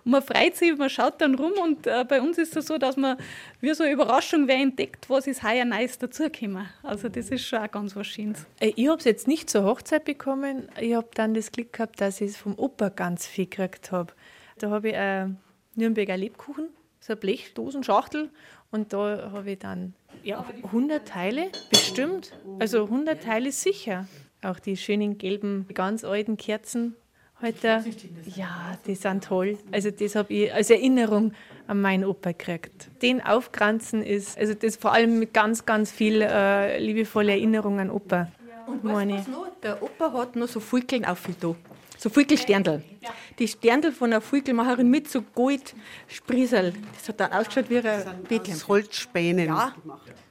und 0.05 0.11
man 0.11 0.21
freut 0.21 0.55
sich, 0.55 0.77
man 0.77 0.89
schaut 0.89 1.19
dann 1.19 1.35
rum 1.35 1.51
und 1.61 1.85
äh, 1.85 2.05
bei 2.07 2.21
uns 2.21 2.37
ist 2.37 2.55
es 2.55 2.67
so, 2.67 2.77
dass 2.77 2.95
man 2.95 3.17
wie 3.59 3.73
so 3.73 3.83
eine 3.83 3.91
Überraschung, 3.91 4.47
wer 4.47 4.55
entdeckt, 4.55 5.09
was 5.09 5.27
ist 5.27 5.43
heuer 5.43 5.65
Neues 5.65 5.97
dazugekommen. 5.97 6.65
Also 6.81 7.09
das 7.09 7.29
ist 7.29 7.45
schon 7.45 7.59
auch 7.59 7.69
ganz 7.69 7.93
was 7.93 8.07
Schönes. 8.07 8.45
Äh, 8.61 8.71
ich 8.77 8.87
habe 8.87 8.99
es 8.99 9.03
jetzt 9.03 9.27
nicht 9.27 9.49
zur 9.49 9.65
Hochzeit 9.65 10.05
bekommen, 10.05 10.69
ich 10.79 10.93
habe 10.93 11.09
dann 11.13 11.33
das 11.33 11.51
Glück 11.51 11.73
gehabt, 11.73 11.99
dass 11.99 12.21
ich 12.21 12.31
es 12.31 12.37
vom 12.37 12.57
Opa 12.57 12.87
ganz 12.87 13.27
viel 13.27 13.47
gekriegt 13.47 13.91
habe. 13.91 14.13
Da 14.59 14.69
habe 14.69 14.91
ich 14.91 14.95
einen 14.95 15.39
Nürnberger 15.75 16.15
Lebkuchen, 16.15 16.69
so 17.03 17.13
eine 17.13 17.19
Blechdosenschachtel 17.19 18.29
und 18.71 18.93
da 18.93 19.31
habe 19.33 19.51
ich 19.51 19.59
dann 19.59 19.93
ja, 20.23 20.45
100 20.63 21.05
Teile, 21.05 21.49
bestimmt. 21.69 22.31
Also 22.59 22.85
100 22.85 23.21
Teile 23.21 23.51
sicher. 23.51 24.07
Auch 24.41 24.59
die 24.59 24.77
schönen 24.77 25.17
gelben, 25.17 25.67
ganz 25.73 26.05
alten 26.05 26.37
Kerzen 26.37 26.95
heute. 27.41 27.83
Ja, 28.35 28.77
die 28.87 28.95
sind 28.95 29.25
toll. 29.25 29.57
Also 29.71 29.91
das 29.91 30.15
habe 30.15 30.33
ich 30.33 30.53
als 30.53 30.69
Erinnerung 30.69 31.33
an 31.67 31.81
meinen 31.81 32.05
Opa 32.05 32.31
gekriegt. 32.31 32.89
Den 33.01 33.21
Aufkranzen 33.21 34.01
ist, 34.01 34.37
also 34.37 34.53
das 34.53 34.77
vor 34.77 34.93
allem 34.93 35.19
mit 35.19 35.33
ganz, 35.33 35.65
ganz 35.65 35.91
viel 35.91 36.21
äh, 36.21 36.79
liebevolle 36.79 37.33
Erinnerung 37.33 37.81
an 37.81 37.89
Opa. 37.89 38.31
Und 38.65 38.85
meine. 38.85 39.17
Was 39.17 39.27
noch? 39.27 39.47
Der 39.61 39.83
Opa 39.83 40.13
hat 40.13 40.37
noch 40.37 40.47
so 40.47 40.61
Fulkeln 40.61 41.03
auf 41.03 41.27
da. 41.41 41.53
So 42.03 42.09
Fulkelsterndl. 42.09 42.83
Die 43.39 43.47
Sterndl 43.47 43.93
von 43.93 44.11
einer 44.11 44.19
Fulkelmacherin 44.19 44.89
mit 44.89 45.09
so 45.09 45.21
Goldspriesel. 45.21 46.73
Das 46.97 47.07
hat 47.07 47.21
dann 47.21 47.31
ausgeschaut 47.31 47.69
wie 47.69 47.77
ein 47.77 48.23
Bethlehem. 48.27 48.67
Holzspänen. 48.67 49.47
Ja, 49.47 49.73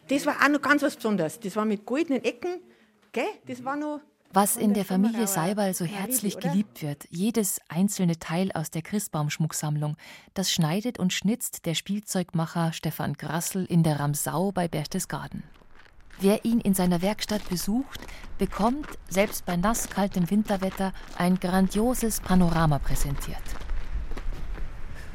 das 0.07 0.27
war 0.27 0.35
auch 0.45 0.51
noch 0.51 0.61
ganz 0.61 0.83
was 0.83 0.97
Besonderes. 0.97 1.41
Das 1.41 1.57
war 1.57 1.65
mit 1.65 1.87
goldenen 1.87 2.23
Ecken. 2.25 2.61
Gell? 3.13 3.25
Das 3.47 3.65
war 3.65 3.77
noch. 3.77 4.01
Was 4.35 4.59
in 4.59 4.75
der 4.75 4.85
Familie 4.85 5.27
Seibal 5.27 5.73
so 5.73 5.87
herzlich 5.87 6.39
geliebt 6.39 6.83
wird, 6.83 7.07
jedes 7.09 7.59
einzelne 7.69 8.19
Teil 8.19 8.53
aus 8.53 8.71
der 8.71 8.83
Christbaumschmucksammlung, 8.83 9.97
das 10.35 10.53
schneidet 10.53 10.99
und 10.99 11.15
schnitzt 11.15 11.65
der 11.65 11.75
Spielzeugmacher 11.75 12.75
Stefan 12.75 13.15
Grassel 13.15 13.65
in 13.65 13.83
der 13.83 13.99
Ramsau 13.99 14.53
bei 14.53 14.69
Berchtesgaden. 14.69 15.43
Wer 16.21 16.45
ihn 16.45 16.61
in 16.61 16.75
seiner 16.75 17.03
Werkstatt 17.03 17.49
besucht, 17.49 18.01
bekommt, 18.39 18.87
selbst 19.09 19.45
bei 19.45 19.57
nasskaltem 19.57 20.31
Winterwetter, 20.31 20.93
ein 21.17 21.41
grandioses 21.41 22.21
Panorama 22.21 22.79
präsentiert. 22.79 23.43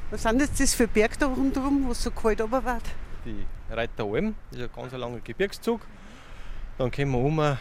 Was 0.09 0.23
sind 0.23 0.39
jetzt 0.39 0.59
das 0.59 0.73
für 0.73 0.87
Berge 0.87 1.17
da 1.19 1.27
rundherum, 1.27 1.85
wo 1.85 1.91
es 1.91 2.03
so 2.03 2.11
kalt 2.11 2.41
aber 2.41 2.63
wird? 2.63 2.83
Die 3.25 3.45
Reiteralm, 3.69 4.35
das 4.51 4.59
ist 4.59 4.69
ein 4.69 4.81
ganz 4.81 4.93
langer 4.93 5.19
Gebirgszug. 5.19 5.81
Dann 6.77 6.91
kommen 6.91 7.11
wir 7.11 7.19
um 7.19 7.57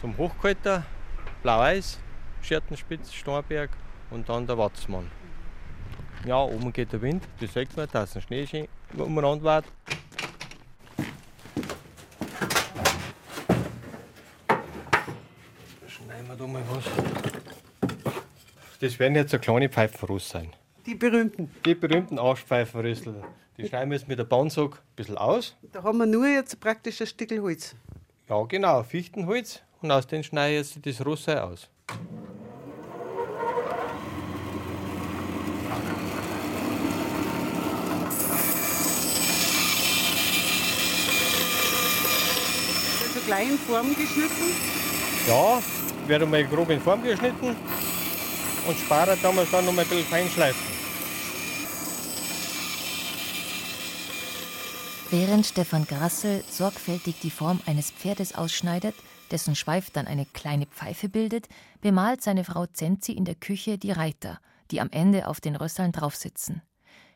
zum 0.00 0.16
Hochkalter, 0.16 0.84
Blau-Eis, 1.42 1.98
Schertenspitz, 2.42 3.12
Steinberg 3.12 3.70
und 4.10 4.28
dann 4.28 4.46
der 4.46 4.58
Watzmann. 4.58 5.10
Ja, 6.26 6.42
oben 6.42 6.72
geht 6.72 6.92
der 6.92 7.00
Wind, 7.00 7.22
das 7.40 7.54
sieht 7.54 7.76
man, 7.76 7.88
dass 7.90 8.16
ein 8.16 8.22
Schnee 8.22 8.46
schön 8.46 8.68
umeinander 8.96 9.44
wird. 9.44 9.64
Schneiden 15.86 16.28
wir 16.28 16.36
da 16.36 16.46
mal 16.46 16.62
was. 16.70 16.84
Das 18.80 18.96
werden 19.00 19.16
jetzt 19.16 19.32
so 19.32 19.40
kleine 19.40 19.68
Pfeifenrost 19.68 20.28
sein. 20.28 20.52
Die 20.86 20.94
berühmten. 20.94 21.50
Die 21.64 21.74
berühmten 21.74 22.16
Arschpfeifenrüssel. 22.16 23.24
Die 23.56 23.66
schneiden 23.66 23.90
wir 23.90 23.98
jetzt 23.98 24.06
mit 24.06 24.20
der 24.20 24.24
Bandsack 24.24 24.74
ein 24.74 24.94
bisschen 24.94 25.18
aus. 25.18 25.56
Da 25.72 25.82
haben 25.82 25.98
wir 25.98 26.06
nur 26.06 26.28
jetzt 26.28 26.60
praktisch 26.60 27.00
ein 27.00 27.08
Stück 27.08 27.32
Holz. 27.32 27.74
Ja, 28.28 28.40
genau, 28.44 28.84
Fichtenholz. 28.84 29.62
Und 29.82 29.90
aus 29.90 30.06
dem 30.06 30.22
schneide 30.22 30.60
ich 30.60 30.76
jetzt 30.76 30.86
das 30.86 31.04
Russe 31.04 31.42
aus. 31.42 31.68
Also 43.02 43.20
klein 43.26 43.50
in 43.50 43.58
Form 43.58 43.88
geschnitten. 43.88 44.54
Ja, 45.26 45.60
wird 46.06 46.22
einmal 46.22 46.44
grob 46.44 46.70
in 46.70 46.80
Form 46.80 47.02
geschnitten 47.02 47.56
und 48.68 48.78
Sparer 48.78 49.16
damals 49.16 49.50
dann 49.50 49.64
noch 49.64 49.72
ein 49.72 49.78
bisschen 49.78 50.04
fein 50.04 50.28
schleifen. 50.28 50.78
Während 55.10 55.46
Stefan 55.46 55.86
Grassel 55.86 56.44
sorgfältig 56.50 57.16
die 57.22 57.30
Form 57.30 57.60
eines 57.64 57.90
Pferdes 57.90 58.34
ausschneidet, 58.34 58.94
dessen 59.30 59.54
Schweif 59.54 59.88
dann 59.90 60.06
eine 60.06 60.26
kleine 60.26 60.66
Pfeife 60.66 61.08
bildet, 61.08 61.48
bemalt 61.80 62.22
seine 62.22 62.44
Frau 62.44 62.66
Zenzi 62.66 63.12
in 63.12 63.24
der 63.24 63.34
Küche 63.34 63.78
die 63.78 63.90
Reiter, 63.90 64.38
die 64.70 64.82
am 64.82 64.90
Ende 64.90 65.26
auf 65.26 65.40
den 65.40 65.56
Rösseln 65.56 65.92
draufsitzen. 65.92 66.60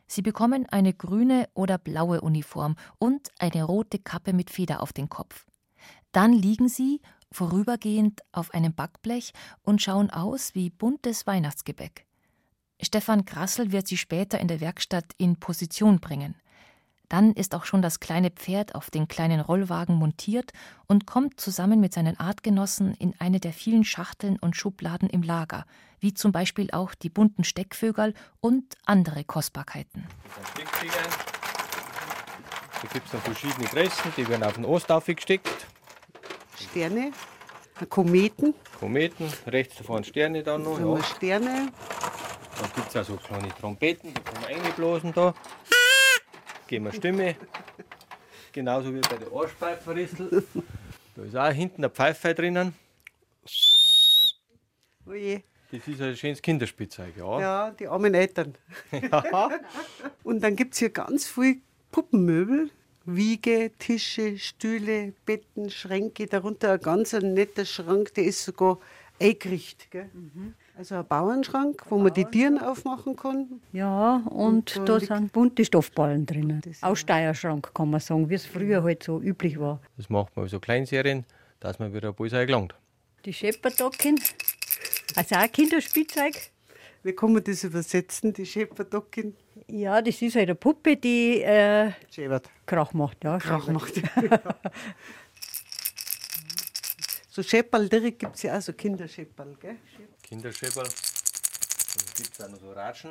Sie 0.07 0.23
bekommen 0.23 0.67
eine 0.71 0.95
grüne 0.95 1.49
oder 1.53 1.77
blaue 1.77 2.23
Uniform 2.23 2.77
und 2.99 3.31
eine 3.39 3.65
rote 3.65 3.99
Kappe 3.99 4.33
mit 4.33 4.51
Feder 4.51 4.83
auf 4.83 4.95
den 4.95 5.11
Kopf. 5.11 5.47
Dann 6.13 6.33
liegen 6.33 6.69
sie, 6.69 7.01
vorübergehend, 7.33 8.21
auf 8.33 8.55
einem 8.55 8.75
Backblech 8.75 9.33
und 9.63 9.83
schauen 9.83 10.11
aus 10.11 10.55
wie 10.55 10.71
buntes 10.71 11.27
Weihnachtsgebäck. 11.27 12.07
Stefan 12.81 13.25
Grassel 13.25 13.73
wird 13.73 13.87
sie 13.87 13.97
später 13.97 14.41
in 14.41 14.49
der 14.49 14.61
Werkstatt 14.61 15.13
in 15.17 15.37
Position 15.37 16.01
bringen. 16.01 16.35
Dann 17.09 17.33
ist 17.35 17.55
auch 17.55 17.67
schon 17.67 17.83
das 17.83 18.01
kleine 18.01 18.31
Pferd 18.31 18.75
auf 18.75 18.91
den 18.91 19.07
kleinen 19.07 19.41
Rollwagen 19.41 19.97
montiert 19.97 20.53
und 20.87 21.07
kommt 21.07 21.39
zusammen 21.39 21.79
mit 21.79 21.93
seinen 21.93 22.19
Artgenossen 22.19 22.95
in 22.95 23.15
eine 23.21 23.39
der 23.39 23.53
vielen 23.53 23.85
Schachteln 23.85 24.39
und 24.41 24.57
Schubladen 24.57 25.11
im 25.11 25.23
Lager, 25.23 25.67
wie 26.01 26.15
zum 26.15 26.33
Beispiel 26.33 26.71
auch 26.71 26.95
die 26.95 27.11
bunten 27.11 27.45
Steckvögel 27.45 28.15
und 28.41 28.77
andere 28.87 29.25
Kostbarkeiten. 29.25 30.07
Da 32.83 32.89
gibt 32.93 33.07
es 33.07 33.13
noch 33.13 33.21
verschiedene 33.21 33.69
Größen, 33.69 34.13
die 34.17 34.27
werden 34.27 34.43
auf 34.43 34.55
den 34.55 34.65
Ost 34.65 34.91
aufgesteckt. 34.91 35.67
Sterne, 36.71 37.13
Kometen. 37.89 38.55
Kometen, 38.79 39.29
rechts 39.47 39.77
davon 39.77 40.05
Sterne 40.05 40.43
dann 40.43 40.63
noch. 40.63 40.79
Wir 40.79 40.87
Ja. 40.97 41.03
Sterne. 41.03 41.73
Dann 42.61 42.71
gibt 42.75 42.89
es 42.89 42.97
auch 42.97 43.05
so 43.05 43.17
kleine 43.17 43.49
Trompeten, 43.49 44.15
die 44.15 44.21
kann 44.21 44.35
man 44.41 44.45
einblasen 44.45 45.13
da. 45.13 45.35
Geben 46.67 46.85
wir 46.87 46.93
Stimme. 46.93 47.37
Genauso 48.53 48.95
wie 48.95 49.01
bei 49.01 49.17
der 49.17 49.29
Arschpfeifenrissel. 49.33 50.45
Da 51.17 51.23
ist 51.23 51.37
auch 51.37 51.51
hinten 51.53 51.83
eine 51.83 51.91
Pfeife 51.91 52.35
drinnen. 52.35 52.75
Oje. 55.07 55.43
Das 55.71 55.89
ist 55.89 56.01
ein 56.03 56.17
schönes 56.17 56.43
Kinderspielzeug, 56.43 57.17
ja. 57.17 57.41
Ja, 57.41 57.71
die 57.71 57.89
armen 57.89 58.15
Eltern. 58.15 58.55
Ja. 58.93 59.51
Und 60.23 60.43
dann 60.43 60.55
gibt 60.55 60.75
es 60.75 60.79
hier 60.81 60.91
ganz 60.91 61.27
viel 61.27 61.63
Puppenmöbel. 61.91 62.71
Wiege, 63.05 63.71
Tische, 63.79 64.39
Stühle, 64.39 65.13
Betten, 65.27 65.71
Schränke, 65.71 66.27
darunter 66.27 66.73
ein 66.73 66.81
ganz 66.81 67.15
ein 67.15 67.35
netter 67.35 67.65
Schrank, 67.65 68.15
der 68.15 68.25
ist 68.25 68.45
sogar 68.45 68.79
eingerichtet. 69.21 69.91
Gell? 69.91 70.11
Also 70.77 70.95
ein 70.97 71.07
Bauernschrank, 71.07 71.83
wo 71.91 71.99
man 71.99 72.15
die 72.15 72.25
Tieren 72.25 72.59
aufmachen 72.59 73.15
kann. 73.17 73.61
Ja, 73.73 74.23
und, 74.31 74.77
Und 74.77 74.89
da 74.89 74.99
da 74.99 75.01
sind 75.01 75.33
bunte 75.33 75.65
Stoffballen 75.65 76.25
drinnen. 76.27 76.61
Das 76.65 76.73
ist- 76.73 76.83
Aussteierschrank 76.83 77.73
kann 77.75 77.91
man 77.91 78.01
sagen, 78.01 78.29
wie 78.31 78.35
es 78.35 78.47
früher 78.47 78.83
halt 78.83 79.03
so 79.03 79.21
üblich 79.21 79.59
war. 79.61 79.81
Das 79.97 80.09
macht 80.09 80.35
man 80.37 80.49
so 80.49 80.59
Kleinserien, 80.61 81.25
dass 81.61 81.79
man 81.79 81.93
wieder 81.93 82.09
ein 82.09 82.15
Bullseye 82.15 82.47
gelangt. 82.47 82.75
Die 83.25 83.33
Schepperdocken, 83.33 84.19
also 85.15 85.35
auch 85.37 85.53
Kinderspielzeug. 85.53 86.35
Wie 87.05 87.13
kann 87.13 87.33
man 87.33 87.43
das 87.43 87.65
übersetzen, 87.65 88.33
die 88.33 88.47
Schäferdocken? 88.47 89.37
Ja, 89.67 90.01
das 90.01 90.23
ist 90.23 90.37
halt 90.37 90.49
eine 90.49 90.55
Puppe, 90.55 90.97
die 90.97 91.43
äh, 91.43 91.91
Schäbert. 92.11 92.49
Krach 92.65 92.93
macht. 92.93 93.25
Ja, 93.25 93.39
Krach 93.39 93.67
macht. 93.69 93.95
so 97.29 97.43
Schäpperl 97.43 97.89
direkt 97.89 98.21
gibt 98.21 98.37
es 98.37 98.43
ja 98.43 98.57
auch 98.57 98.63
so 98.63 98.73
Kinderschäpperl, 98.73 99.57
gell? 99.61 99.77
Kinderschäpperl. 100.23 100.85
Dann 100.85 102.07
gibt 102.17 102.33
es 102.33 102.41
auch 102.41 102.49
noch 102.51 102.61
so 102.61 102.71
Ratschen. 102.71 103.11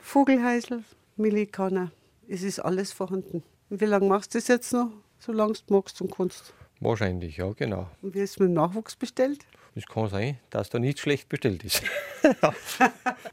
Vogelhäusl, 0.00 0.84
Millikaner. 1.16 1.90
Es 2.28 2.42
ist 2.42 2.60
alles 2.60 2.92
vorhanden. 2.92 3.42
Und 3.68 3.80
wie 3.80 3.84
lange 3.84 4.06
machst 4.06 4.34
du 4.34 4.38
das 4.38 4.48
jetzt 4.48 4.72
noch? 4.72 4.90
Solange 5.18 5.52
du 5.52 5.74
magst 5.74 6.00
und 6.00 6.16
kannst. 6.16 6.54
Wahrscheinlich, 6.80 7.36
ja, 7.36 7.52
genau. 7.52 7.88
Und 8.00 8.14
wie 8.14 8.20
ist 8.20 8.40
mit 8.40 8.48
dem 8.48 8.54
Nachwuchs 8.54 8.96
bestellt? 8.96 9.44
Es 9.74 9.86
kann 9.86 10.08
sein, 10.08 10.38
dass 10.50 10.68
da 10.68 10.78
nicht 10.78 10.98
schlecht 10.98 11.28
bestellt 11.28 11.64
ist. 11.64 11.82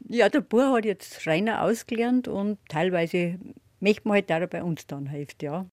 Ja, 0.08 0.28
der 0.28 0.40
Bub 0.40 0.74
hat 0.74 0.84
jetzt 0.84 1.22
Schreiner 1.22 1.62
ausgelernt 1.62 2.26
und 2.26 2.58
teilweise 2.68 3.38
möchte 3.78 4.08
man 4.08 4.16
halt 4.16 4.32
auch 4.32 4.48
bei 4.48 4.64
uns 4.64 4.86
dann 4.86 5.06
helfen, 5.06 5.36
ja. 5.42 5.66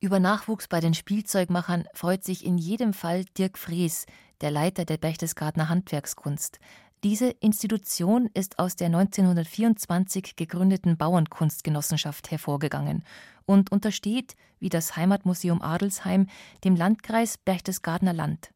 Über 0.00 0.20
Nachwuchs 0.20 0.68
bei 0.68 0.80
den 0.80 0.94
Spielzeugmachern 0.94 1.84
freut 1.92 2.24
sich 2.24 2.44
in 2.44 2.56
jedem 2.56 2.94
Fall 2.94 3.24
Dirk 3.36 3.58
Fries, 3.58 4.06
der 4.40 4.50
Leiter 4.50 4.84
der 4.86 4.96
Berchtesgadener 4.96 5.68
Handwerkskunst. 5.68 6.58
Diese 7.04 7.28
Institution 7.40 8.30
ist 8.32 8.58
aus 8.58 8.76
der 8.76 8.86
1924 8.86 10.36
gegründeten 10.36 10.96
Bauernkunstgenossenschaft 10.96 12.30
hervorgegangen 12.30 13.04
und 13.44 13.70
untersteht, 13.72 14.36
wie 14.58 14.70
das 14.70 14.96
Heimatmuseum 14.96 15.60
Adelsheim, 15.60 16.28
dem 16.64 16.76
Landkreis 16.76 17.36
Berchtesgadener 17.36 18.14
Land. 18.14 18.53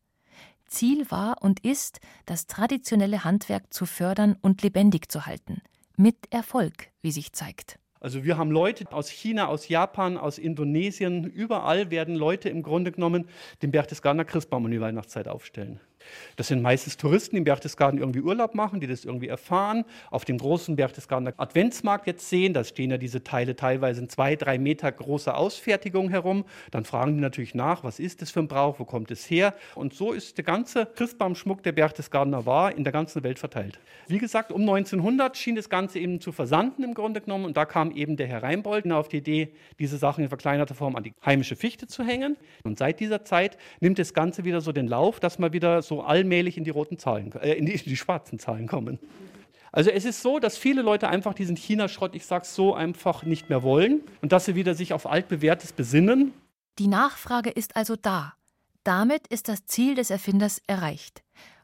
Ziel 0.69 1.11
war 1.11 1.43
und 1.43 1.65
ist, 1.65 2.01
das 2.27 2.47
traditionelle 2.47 3.25
Handwerk 3.25 3.73
zu 3.73 3.87
fördern 3.87 4.37
und 4.41 4.63
lebendig 4.63 5.11
zu 5.11 5.27
halten. 5.27 5.63
Mit 5.97 6.17
Erfolg, 6.31 6.91
wie 7.03 7.11
sich 7.11 7.33
zeigt. 7.33 7.79
Also 8.01 8.23
wir 8.23 8.39
haben 8.39 8.53
Leute 8.53 8.85
aus 8.93 9.09
China, 9.09 9.49
aus 9.49 9.69
Japan, 9.69 10.17
aus 10.17 10.39
Indonesien, 10.39 11.25
überall 11.25 11.91
werden 11.91 12.15
Leute 12.15 12.49
im 12.49 12.63
Grunde 12.63 12.93
genommen 12.93 13.29
den 13.63 13.73
Berchtesgadener 13.73 14.25
Christbaum 14.25 14.67
um 14.67 14.71
die 14.71 14.81
Weihnachtszeit 14.81 15.27
aufstellen. 15.27 15.81
Das 16.37 16.49
sind 16.49 16.63
meistens 16.63 16.97
Touristen, 16.97 17.37
die 17.37 17.39
im 17.39 17.45
Berchtesgaden 17.45 17.99
irgendwie 17.99 18.21
Urlaub 18.21 18.55
machen, 18.55 18.81
die 18.81 18.87
das 18.87 19.05
irgendwie 19.05 19.29
erfahren, 19.29 19.85
auf 20.11 20.25
dem 20.25 20.39
großen 20.39 20.77
Berchtesgadener 20.77 21.35
Adventsmarkt 21.37 22.07
jetzt 22.07 22.29
sehen, 22.29 22.55
da 22.55 22.65
stehen 22.65 22.91
ja 22.91 22.99
diese 22.99 23.25
Teile 23.25 23.57
teilweise 23.57 24.01
in 24.01 24.09
zwei, 24.09 24.37
drei 24.37 24.59
Meter 24.59 24.91
große 24.91 25.35
Ausfertigung 25.35 26.11
herum. 26.11 26.45
Dann 26.71 26.85
fragen 26.85 27.15
die 27.15 27.21
natürlich 27.21 27.55
nach, 27.55 27.85
was 27.85 27.99
ist 27.99 28.23
das 28.23 28.31
für 28.31 28.41
ein 28.41 28.49
Brauch, 28.49 28.79
wo 28.79 28.85
kommt 28.85 29.11
es 29.11 29.29
her? 29.29 29.55
Und 29.75 29.95
so 29.95 30.13
ist 30.13 30.39
der 30.39 30.45
ganze 30.45 30.87
Christbaumschmuck, 30.87 31.63
der 31.63 31.73
Berchtesgadener 31.73 32.47
war, 32.47 32.75
in 32.75 32.85
der 32.85 32.93
ganzen 32.93 33.23
Welt 33.23 33.39
verteilt. 33.39 33.79
Wie 34.07 34.19
gesagt, 34.19 34.53
um 34.53 34.63
1900 34.63 35.37
schien 35.37 35.57
das 35.57 35.69
Ganze 35.69 35.99
eben 35.99 36.21
zu 36.21 36.33
versanden 36.33 36.83
im 36.83 36.95
Grunde 36.95 37.21
genommen 37.21 37.45
und 37.45 37.57
da 37.57 37.65
kam 37.65 37.91
eben 37.91 38.17
der 38.17 38.27
Herr 38.27 38.43
Reinbold 38.43 38.91
auf 38.93 39.09
die 39.09 39.19
Idee, 39.19 39.53
diese 39.79 39.99
Sachen 39.99 40.23
in 40.23 40.29
verkleinerter 40.29 40.75
Form 40.75 40.97
an 40.97 41.03
die 41.03 41.15
heimische 41.25 41.57
Fichte 41.57 41.87
zu 41.87 42.05
hängen. 42.05 42.37
Und 42.65 42.79
seit 42.79 43.01
dieser 43.01 43.25
Zeit 43.25 43.59
nimmt 43.81 43.99
das 43.99 44.15
Ganze 44.15 44.45
wieder 44.45 44.61
so 44.61 44.73
den 44.73 44.87
Lauf, 44.87 45.21
dass 45.21 45.39
wir 45.39 45.53
wieder 45.53 45.83
so 45.89 46.03
allmählich 46.03 46.57
in 46.57 46.65
die 46.65 46.71
roten 46.71 46.99
Zahlen, 46.99 47.33
äh, 47.41 47.55
in, 47.55 47.67
die, 47.67 47.73
in 47.73 47.83
die 47.85 47.97
schwarzen 47.97 48.39
Zahlen 48.39 48.67
kommen. 48.69 48.99
Also 49.73 49.91
es 49.91 50.05
ist 50.05 50.23
so, 50.23 50.39
dass 50.39 50.57
viele 50.57 50.83
Leute 50.83 51.09
einfach 51.09 51.35
diesen 51.35 51.57
China-Schrott, 51.57 52.15
ich 52.15 52.25
sag's 52.25 52.55
so, 52.55 52.75
einfach 52.75 53.25
nicht 53.25 53.51
mehr 53.51 53.63
wollen 53.63 54.01
und 54.23 54.33
dass 54.33 54.47
sie 54.47 54.55
wieder 54.55 54.75
sich 54.75 54.93
auf 54.93 55.07
altbewährtes 55.07 55.73
besinnen. 55.73 56.33
Die 56.79 56.89
Nachfrage 56.89 57.51
ist 57.51 57.77
also 57.77 57.97
da. 57.97 58.35
Damit 58.85 59.27
ist 59.27 59.49
das 59.49 59.67
Ziel 59.67 59.95
des 59.95 60.11
Erfinders 60.11 60.63
erreicht. 60.67 61.23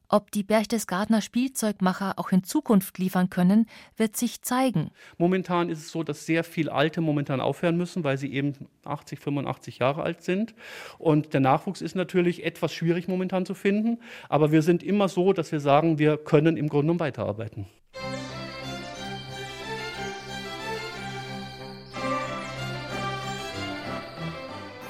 Ob 0.09 0.31
die 0.31 0.43
Berchtesgadener 0.43 1.23
Spielzeugmacher 1.23 2.19
auch 2.19 2.31
in 2.31 2.45
Zukunft 2.45 2.99
liefern 2.99 3.31
können, 3.31 3.67
wird 3.97 4.17
sich 4.17 4.43
zeigen. 4.43 4.91
Momentan 5.17 5.71
ist 5.71 5.79
es 5.79 5.91
so, 5.91 6.03
dass 6.03 6.27
sehr 6.27 6.45
viel 6.45 6.69
Alte 6.69 7.01
momentan 7.01 7.41
aufhören 7.41 7.77
müssen, 7.77 8.05
weil 8.05 8.19
sie 8.19 8.33
eben 8.33 8.69
80, 8.85 9.19
85 9.19 9.79
Jahre 9.79 10.03
alt 10.03 10.23
sind. 10.23 10.55
Und 10.99 11.33
der 11.33 11.41
Nachwuchs 11.41 11.81
ist 11.81 11.97
natürlich 11.97 12.45
etwas 12.45 12.75
schwierig 12.75 13.09
momentan 13.09 13.47
zu 13.47 13.55
finden. 13.55 13.99
Aber 14.29 14.53
wir 14.53 14.61
sind 14.63 14.83
immer 14.83 15.09
so, 15.09 15.33
dass 15.33 15.53
wir 15.53 15.61
sagen, 15.61 15.99
wir 15.99 16.19
können 16.19 16.59
im 16.59 16.69
Grunde 16.69 17.01
weiterarbeiten. 17.01 17.67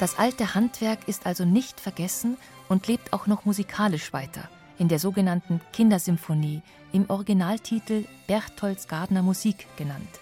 Das 0.00 0.18
alte 0.18 0.54
Handwerk 0.54 1.06
ist 1.06 1.24
also 1.24 1.44
nicht 1.44 1.80
vergessen 1.80 2.36
und 2.68 2.88
lebt 2.88 3.12
auch 3.12 3.28
noch 3.28 3.44
musikalisch 3.44 4.12
weiter 4.12 4.48
in 4.78 4.88
der 4.88 4.98
sogenannten 4.98 5.60
Kindersymphonie, 5.72 6.62
im 6.92 7.08
Originaltitel 7.08 8.04
Berchtolds 8.26 8.88
Gardner 8.88 9.22
Musik 9.22 9.66
genannt. 9.76 10.20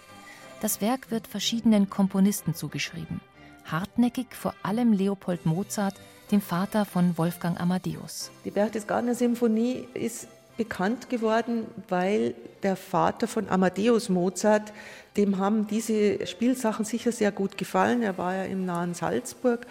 Das 0.61 0.81
Werk 0.81 1.11
wird 1.11 1.27
verschiedenen 1.27 1.89
Komponisten 1.89 2.55
zugeschrieben. 2.55 3.21
Hartnäckig 3.65 4.27
vor 4.31 4.53
allem 4.63 4.93
Leopold 4.93 5.45
Mozart, 5.45 5.95
dem 6.31 6.41
Vater 6.41 6.85
von 6.85 7.17
Wolfgang 7.17 7.59
Amadeus. 7.59 8.31
Die 8.45 8.51
Berchtesgadener 8.51 9.15
Symphonie 9.15 9.87
ist 9.93 10.27
bekannt 10.57 11.09
geworden, 11.09 11.65
weil 11.89 12.35
der 12.61 12.75
Vater 12.75 13.27
von 13.27 13.49
Amadeus 13.49 14.09
Mozart, 14.09 14.71
dem 15.17 15.37
haben 15.37 15.67
diese 15.67 16.25
Spielsachen 16.27 16.85
sicher 16.85 17.11
sehr 17.11 17.31
gut 17.31 17.57
gefallen. 17.57 18.01
Er 18.01 18.17
war 18.17 18.35
ja 18.35 18.43
im 18.45 18.65
nahen 18.65 18.93
Salzburg 18.93 19.65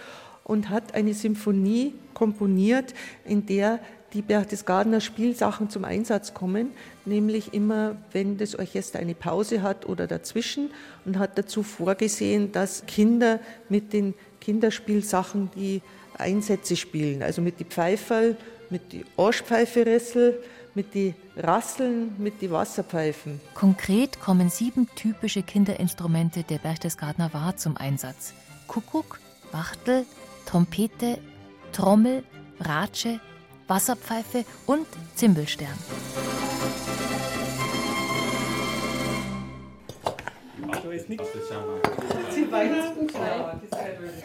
und 0.44 0.68
hat 0.70 0.94
eine 0.94 1.14
Symphonie 1.14 1.94
komponiert, 2.14 2.94
in 3.24 3.46
der 3.46 3.80
die 4.12 4.22
Berchtesgadener 4.22 5.00
Spielsachen 5.00 5.70
zum 5.70 5.84
Einsatz 5.84 6.34
kommen, 6.34 6.72
nämlich 7.04 7.54
immer, 7.54 7.96
wenn 8.12 8.36
das 8.36 8.54
Orchester 8.58 8.98
eine 8.98 9.14
Pause 9.14 9.62
hat 9.62 9.86
oder 9.86 10.06
dazwischen 10.06 10.70
und 11.04 11.18
hat 11.18 11.38
dazu 11.38 11.62
vorgesehen, 11.62 12.52
dass 12.52 12.86
Kinder 12.86 13.40
mit 13.68 13.92
den 13.92 14.14
Kinderspielsachen 14.40 15.50
die 15.54 15.82
Einsätze 16.18 16.76
spielen, 16.76 17.22
also 17.22 17.40
mit 17.40 17.60
die 17.60 17.64
Pfeiferl, 17.64 18.36
mit 18.70 18.92
die 18.92 19.04
Arschpfeiferessel, 19.16 20.42
mit 20.74 20.94
die 20.94 21.14
Rasseln, 21.36 22.14
mit 22.18 22.40
die 22.40 22.50
Wasserpfeifen. 22.50 23.40
Konkret 23.54 24.20
kommen 24.20 24.48
sieben 24.48 24.88
typische 24.94 25.42
Kinderinstrumente 25.42 26.42
der 26.42 26.58
Berchtesgadener 26.58 27.32
Wahr 27.34 27.56
zum 27.56 27.76
Einsatz. 27.76 28.34
Kuckuck, 28.68 29.20
Wachtel, 29.52 30.06
Trompete, 30.46 31.18
Trommel, 31.72 32.24
Ratsche, 32.60 33.20
Wasserpfeife 33.72 34.44
und 34.66 34.86
Zimbelstern. 35.14 35.78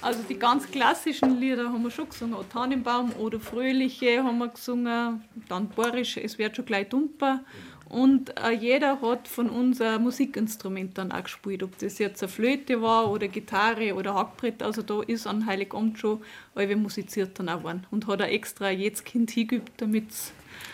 Also 0.01 0.19
die 0.27 0.37
ganz 0.37 0.69
klassischen 0.69 1.39
Lieder 1.39 1.71
haben 1.71 1.81
wir 1.81 1.91
schon 1.91 2.09
gesungen, 2.09 2.37
Tannenbaum 2.51 3.13
oder 3.13 3.39
Fröhliche 3.39 4.21
haben 4.21 4.37
wir 4.39 4.49
gesungen, 4.49 5.23
dann 5.47 5.69
Bohrisch, 5.69 6.17
es 6.17 6.37
wird 6.37 6.57
schon 6.57 6.65
gleich 6.65 6.89
dumper 6.89 7.45
und 7.89 8.37
äh, 8.37 8.51
jeder 8.51 9.01
hat 9.01 9.27
von 9.27 9.49
uns 9.49 9.79
ein 9.81 10.03
Musikinstrument 10.03 10.97
dann 10.97 11.11
auch 11.11 11.23
gespielt, 11.23 11.63
ob 11.63 11.77
das 11.79 11.99
jetzt 11.99 12.21
eine 12.21 12.29
Flöte 12.29 12.81
war 12.81 13.09
oder 13.09 13.27
Gitarre 13.27 13.95
oder 13.95 14.13
Hackbrett. 14.13 14.61
Also 14.61 14.81
da 14.81 15.01
ist 15.01 15.25
an 15.25 15.45
Heiligabend 15.45 15.97
schon 15.97 16.21
alle 16.55 16.75
musiziert 16.75 17.39
dann 17.39 17.49
auch 17.49 17.63
worden 17.63 17.87
und 17.91 18.07
hat 18.07 18.19
er 18.19 18.31
extra 18.31 18.69
jedes 18.69 19.03
Kind 19.03 19.31
hingeübt, 19.31 19.71
damit 19.77 20.11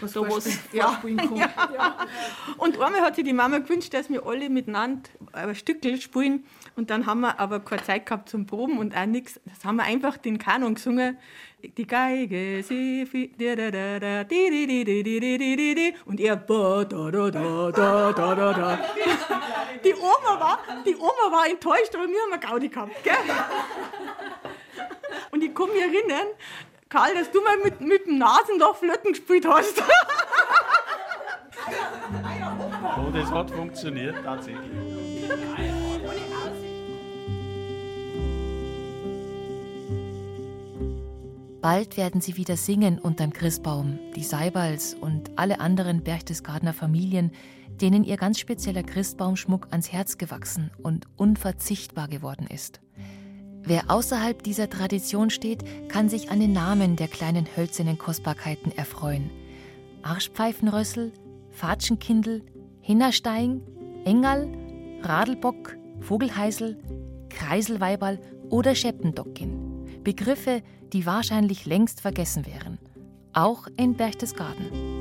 was 0.01 0.13
da 0.13 0.21
was 0.21 0.45
ja. 0.71 1.01
Ja. 1.35 1.97
Und 2.57 2.79
einmal 2.79 3.01
hat 3.01 3.15
sich 3.15 3.23
die 3.23 3.33
Mama 3.33 3.59
gewünscht, 3.59 3.93
dass 3.93 4.09
wir 4.09 4.25
alle 4.25 4.49
miteinander 4.49 5.09
ein 5.31 5.55
Stückel 5.55 5.99
spielen. 5.99 6.45
Und 6.75 6.89
dann 6.89 7.05
haben 7.05 7.21
wir 7.21 7.39
aber 7.39 7.59
keine 7.59 7.83
Zeit 7.83 8.05
gehabt 8.05 8.29
zum 8.29 8.45
Proben 8.45 8.77
und 8.77 8.95
auch 8.95 9.05
nichts. 9.05 9.39
Das 9.45 9.63
haben 9.65 9.77
wir 9.77 9.83
einfach 9.83 10.17
den 10.17 10.37
Kanon 10.37 10.75
gesungen 10.75 11.17
die 11.77 11.87
Geige, 11.87 12.61
sie, 12.61 13.31
da, 13.37 13.55
da, 13.55 13.71
da, 13.71 13.99
da, 13.99 14.23
di, 14.25 14.49
di, 14.49 14.67
di, 14.67 14.83
di, 14.83 15.03
di, 15.03 15.37
di, 15.37 15.55
di, 15.55 15.75
di, 15.75 15.93
und 16.05 16.19
er, 16.19 16.35
ba, 16.35 16.83
da, 16.83 17.09
da, 17.09 17.31
da, 17.31 17.71
da, 17.71 18.11
da, 18.11 18.35
da, 18.35 18.53
da. 18.53 18.79
Die 19.83 19.93
Oma 19.93 20.39
war, 20.39 20.59
die 20.85 20.95
Oma 20.95 21.31
war 21.31 21.47
enttäuscht, 21.47 21.95
aber 21.95 22.07
wir 22.07 22.19
haben 22.21 22.33
eine 22.33 22.41
Gaudi 22.41 22.67
gehabt, 22.67 23.03
gell? 23.03 23.13
Und 25.31 25.43
ich 25.43 25.55
kann 25.55 25.69
mich 25.69 25.81
erinnern, 25.81 26.27
Karl, 26.93 27.15
dass 27.15 27.31
du 27.31 27.41
mal 27.41 27.57
mit, 27.63 27.81
mit 27.81 28.05
dem 28.05 28.19
Nasenloch 28.19 28.75
Flöten 28.75 29.13
gespielt 29.13 29.47
hast. 29.47 29.81
Oh, 32.95 33.09
das 33.11 33.31
hat 33.31 33.49
funktioniert, 33.49 34.15
tatsächlich. 34.23 34.69
Bald 41.61 41.97
werden 41.97 42.21
sie 42.21 42.37
wieder 42.37 42.57
singen 42.57 42.99
unterm 42.99 43.33
Christbaum, 43.33 43.97
die 44.15 44.23
Seibals 44.23 44.93
und 44.93 45.31
alle 45.35 45.59
anderen 45.61 46.03
Berchtesgadener 46.03 46.73
Familien, 46.73 47.31
denen 47.81 48.03
ihr 48.03 48.17
ganz 48.17 48.37
spezieller 48.37 48.83
Christbaumschmuck 48.83 49.65
ans 49.71 49.91
Herz 49.91 50.19
gewachsen 50.19 50.69
und 50.83 51.07
unverzichtbar 51.17 52.07
geworden 52.07 52.45
ist. 52.45 52.82
Wer 53.65 53.89
außerhalb 53.89 54.43
dieser 54.43 54.69
Tradition 54.69 55.29
steht, 55.29 55.63
kann 55.89 56.09
sich 56.09 56.29
an 56.29 56.41
den 56.41 56.51
Namen 56.51 56.97
der 56.97 57.07
kleinen 57.07 57.47
hölzernen 57.55 57.97
Kostbarkeiten 57.97 58.73
erfreuen. 58.73 59.29
Arschpfeifenrössel, 60.01 61.13
Fatschenkindel, 61.51 62.43
Hinnerstein, 62.81 63.61
Engal, 64.03 64.49
Radelbock, 65.01 65.77
Vogelheisel, 66.01 66.77
Kreiselweiberl 67.29 68.19
oder 68.49 68.75
Scheppendockin. 68.75 70.03
Begriffe, 70.03 70.61
die 70.91 71.05
wahrscheinlich 71.05 71.65
längst 71.65 72.01
vergessen 72.01 72.45
wären. 72.45 72.79
Auch 73.31 73.67
in 73.77 73.95
Berchtesgaden. 73.95 74.92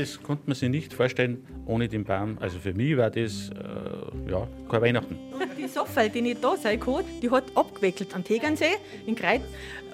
Das 0.00 0.22
konnte 0.22 0.44
man 0.46 0.54
sich 0.54 0.70
nicht 0.70 0.94
vorstellen 0.94 1.46
ohne 1.66 1.86
den 1.86 2.04
Baum. 2.04 2.38
Also 2.40 2.58
für 2.58 2.72
mich 2.72 2.96
war 2.96 3.10
das 3.10 3.50
äh, 3.50 4.30
ja, 4.30 4.48
kein 4.70 4.80
Weihnachten. 4.80 5.18
Die 5.58 5.68
Soffel, 5.68 6.08
die 6.08 6.20
ich 6.20 6.40
da 6.40 6.56
sein 6.56 6.80
kann, 6.80 7.04
die 7.20 7.30
hat 7.30 7.44
abgewickelt 7.54 8.14
am 8.14 8.24
Tegernsee 8.24 8.78
in 9.06 9.14
Kreit. 9.14 9.42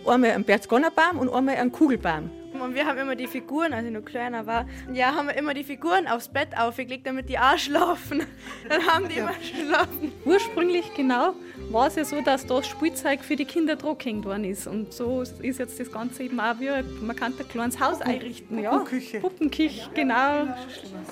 Einmal 0.06 0.30
einen 0.30 0.44
Berchtesgadener 0.44 0.92
und 1.18 1.28
einmal 1.28 1.56
einen 1.56 1.72
Kugelbaum. 1.72 2.30
Und 2.60 2.74
wir 2.74 2.86
haben 2.86 2.98
immer 2.98 3.16
die 3.16 3.26
Figuren, 3.26 3.72
als 3.72 3.86
ich 3.86 3.92
noch 3.92 4.04
kleiner 4.04 4.46
war, 4.46 4.66
ja, 4.92 5.14
haben 5.14 5.28
wir 5.28 5.36
immer 5.36 5.54
die 5.54 5.64
Figuren 5.64 6.06
aufs 6.06 6.28
Bett 6.28 6.56
aufgelegt, 6.56 7.06
damit 7.06 7.28
die 7.28 7.38
auch 7.38 7.58
schlafen. 7.58 8.24
Dann 8.68 8.86
haben 8.86 9.08
die 9.08 9.16
ja. 9.16 9.24
immer 9.24 9.34
geschlafen. 9.34 10.12
Ursprünglich 10.24 10.92
genau 10.94 11.34
war 11.70 11.88
es 11.88 11.96
ja 11.96 12.04
so, 12.04 12.20
dass 12.20 12.46
das 12.46 12.66
Spielzeug 12.66 13.24
für 13.24 13.36
die 13.36 13.44
Kinder 13.44 13.76
gehängt 13.76 14.24
worden 14.24 14.44
ist. 14.44 14.66
Und 14.66 14.92
so 14.92 15.22
ist 15.22 15.58
jetzt 15.58 15.80
das 15.80 15.90
Ganze 15.90 16.24
eben 16.24 16.38
auch 16.40 16.58
wie, 16.60 16.70
man 17.00 17.16
kann 17.16 17.34
ein 17.38 17.48
kleines 17.48 17.80
Haus 17.80 18.00
einrichten. 18.00 18.58
Ja. 18.58 18.70
Puppenküche. 18.70 19.20
Puppenküche, 19.20 19.90
genau. 19.94 20.48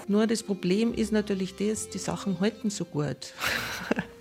Nur 0.08 0.26
das 0.26 0.42
Problem 0.42 0.94
ist 0.94 1.12
natürlich 1.12 1.56
das, 1.56 1.88
die 1.90 1.98
Sachen 1.98 2.40
halten 2.40 2.70
so 2.70 2.84
gut. 2.84 3.16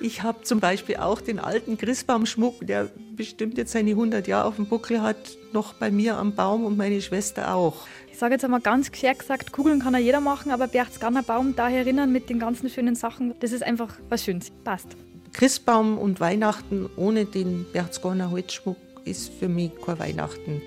Ich 0.00 0.22
habe 0.22 0.42
zum 0.42 0.60
Beispiel 0.60 0.96
auch 0.96 1.20
den 1.20 1.40
alten 1.40 1.76
Christbaumschmuck, 1.76 2.64
der 2.64 2.88
bestimmt 3.18 3.58
jetzt 3.58 3.72
seine 3.72 3.90
100 3.90 4.26
Jahre 4.26 4.48
auf 4.48 4.56
dem 4.56 4.64
Buckel 4.64 5.02
hat, 5.02 5.36
noch 5.52 5.74
bei 5.74 5.90
mir 5.90 6.16
am 6.16 6.34
Baum 6.34 6.64
und 6.64 6.78
meine 6.78 7.02
Schwester 7.02 7.54
auch. 7.54 7.86
Ich 8.10 8.18
sage 8.18 8.34
jetzt 8.34 8.44
einmal 8.44 8.60
ganz 8.60 8.90
klar 8.90 9.14
gesagt, 9.14 9.52
Kugeln 9.52 9.80
kann 9.80 9.92
ja 9.92 10.00
jeder 10.00 10.20
machen, 10.20 10.50
aber 10.50 10.66
Berchtesgadener 10.66 11.22
Baum 11.22 11.54
da 11.54 11.68
erinnern 11.68 12.10
mit 12.10 12.30
den 12.30 12.38
ganzen 12.38 12.70
schönen 12.70 12.94
Sachen, 12.94 13.34
das 13.40 13.52
ist 13.52 13.62
einfach 13.62 13.94
was 14.08 14.24
Schönes. 14.24 14.50
Passt. 14.64 14.88
Christbaum 15.34 15.98
und 15.98 16.20
Weihnachten 16.20 16.88
ohne 16.96 17.26
den 17.26 17.66
Berchtesgadener 17.72 18.30
Holzschmuck 18.30 18.78
ist 19.04 19.30
für 19.38 19.48
mich 19.48 19.72
kein 19.84 19.98
Weihnachten. 19.98 20.62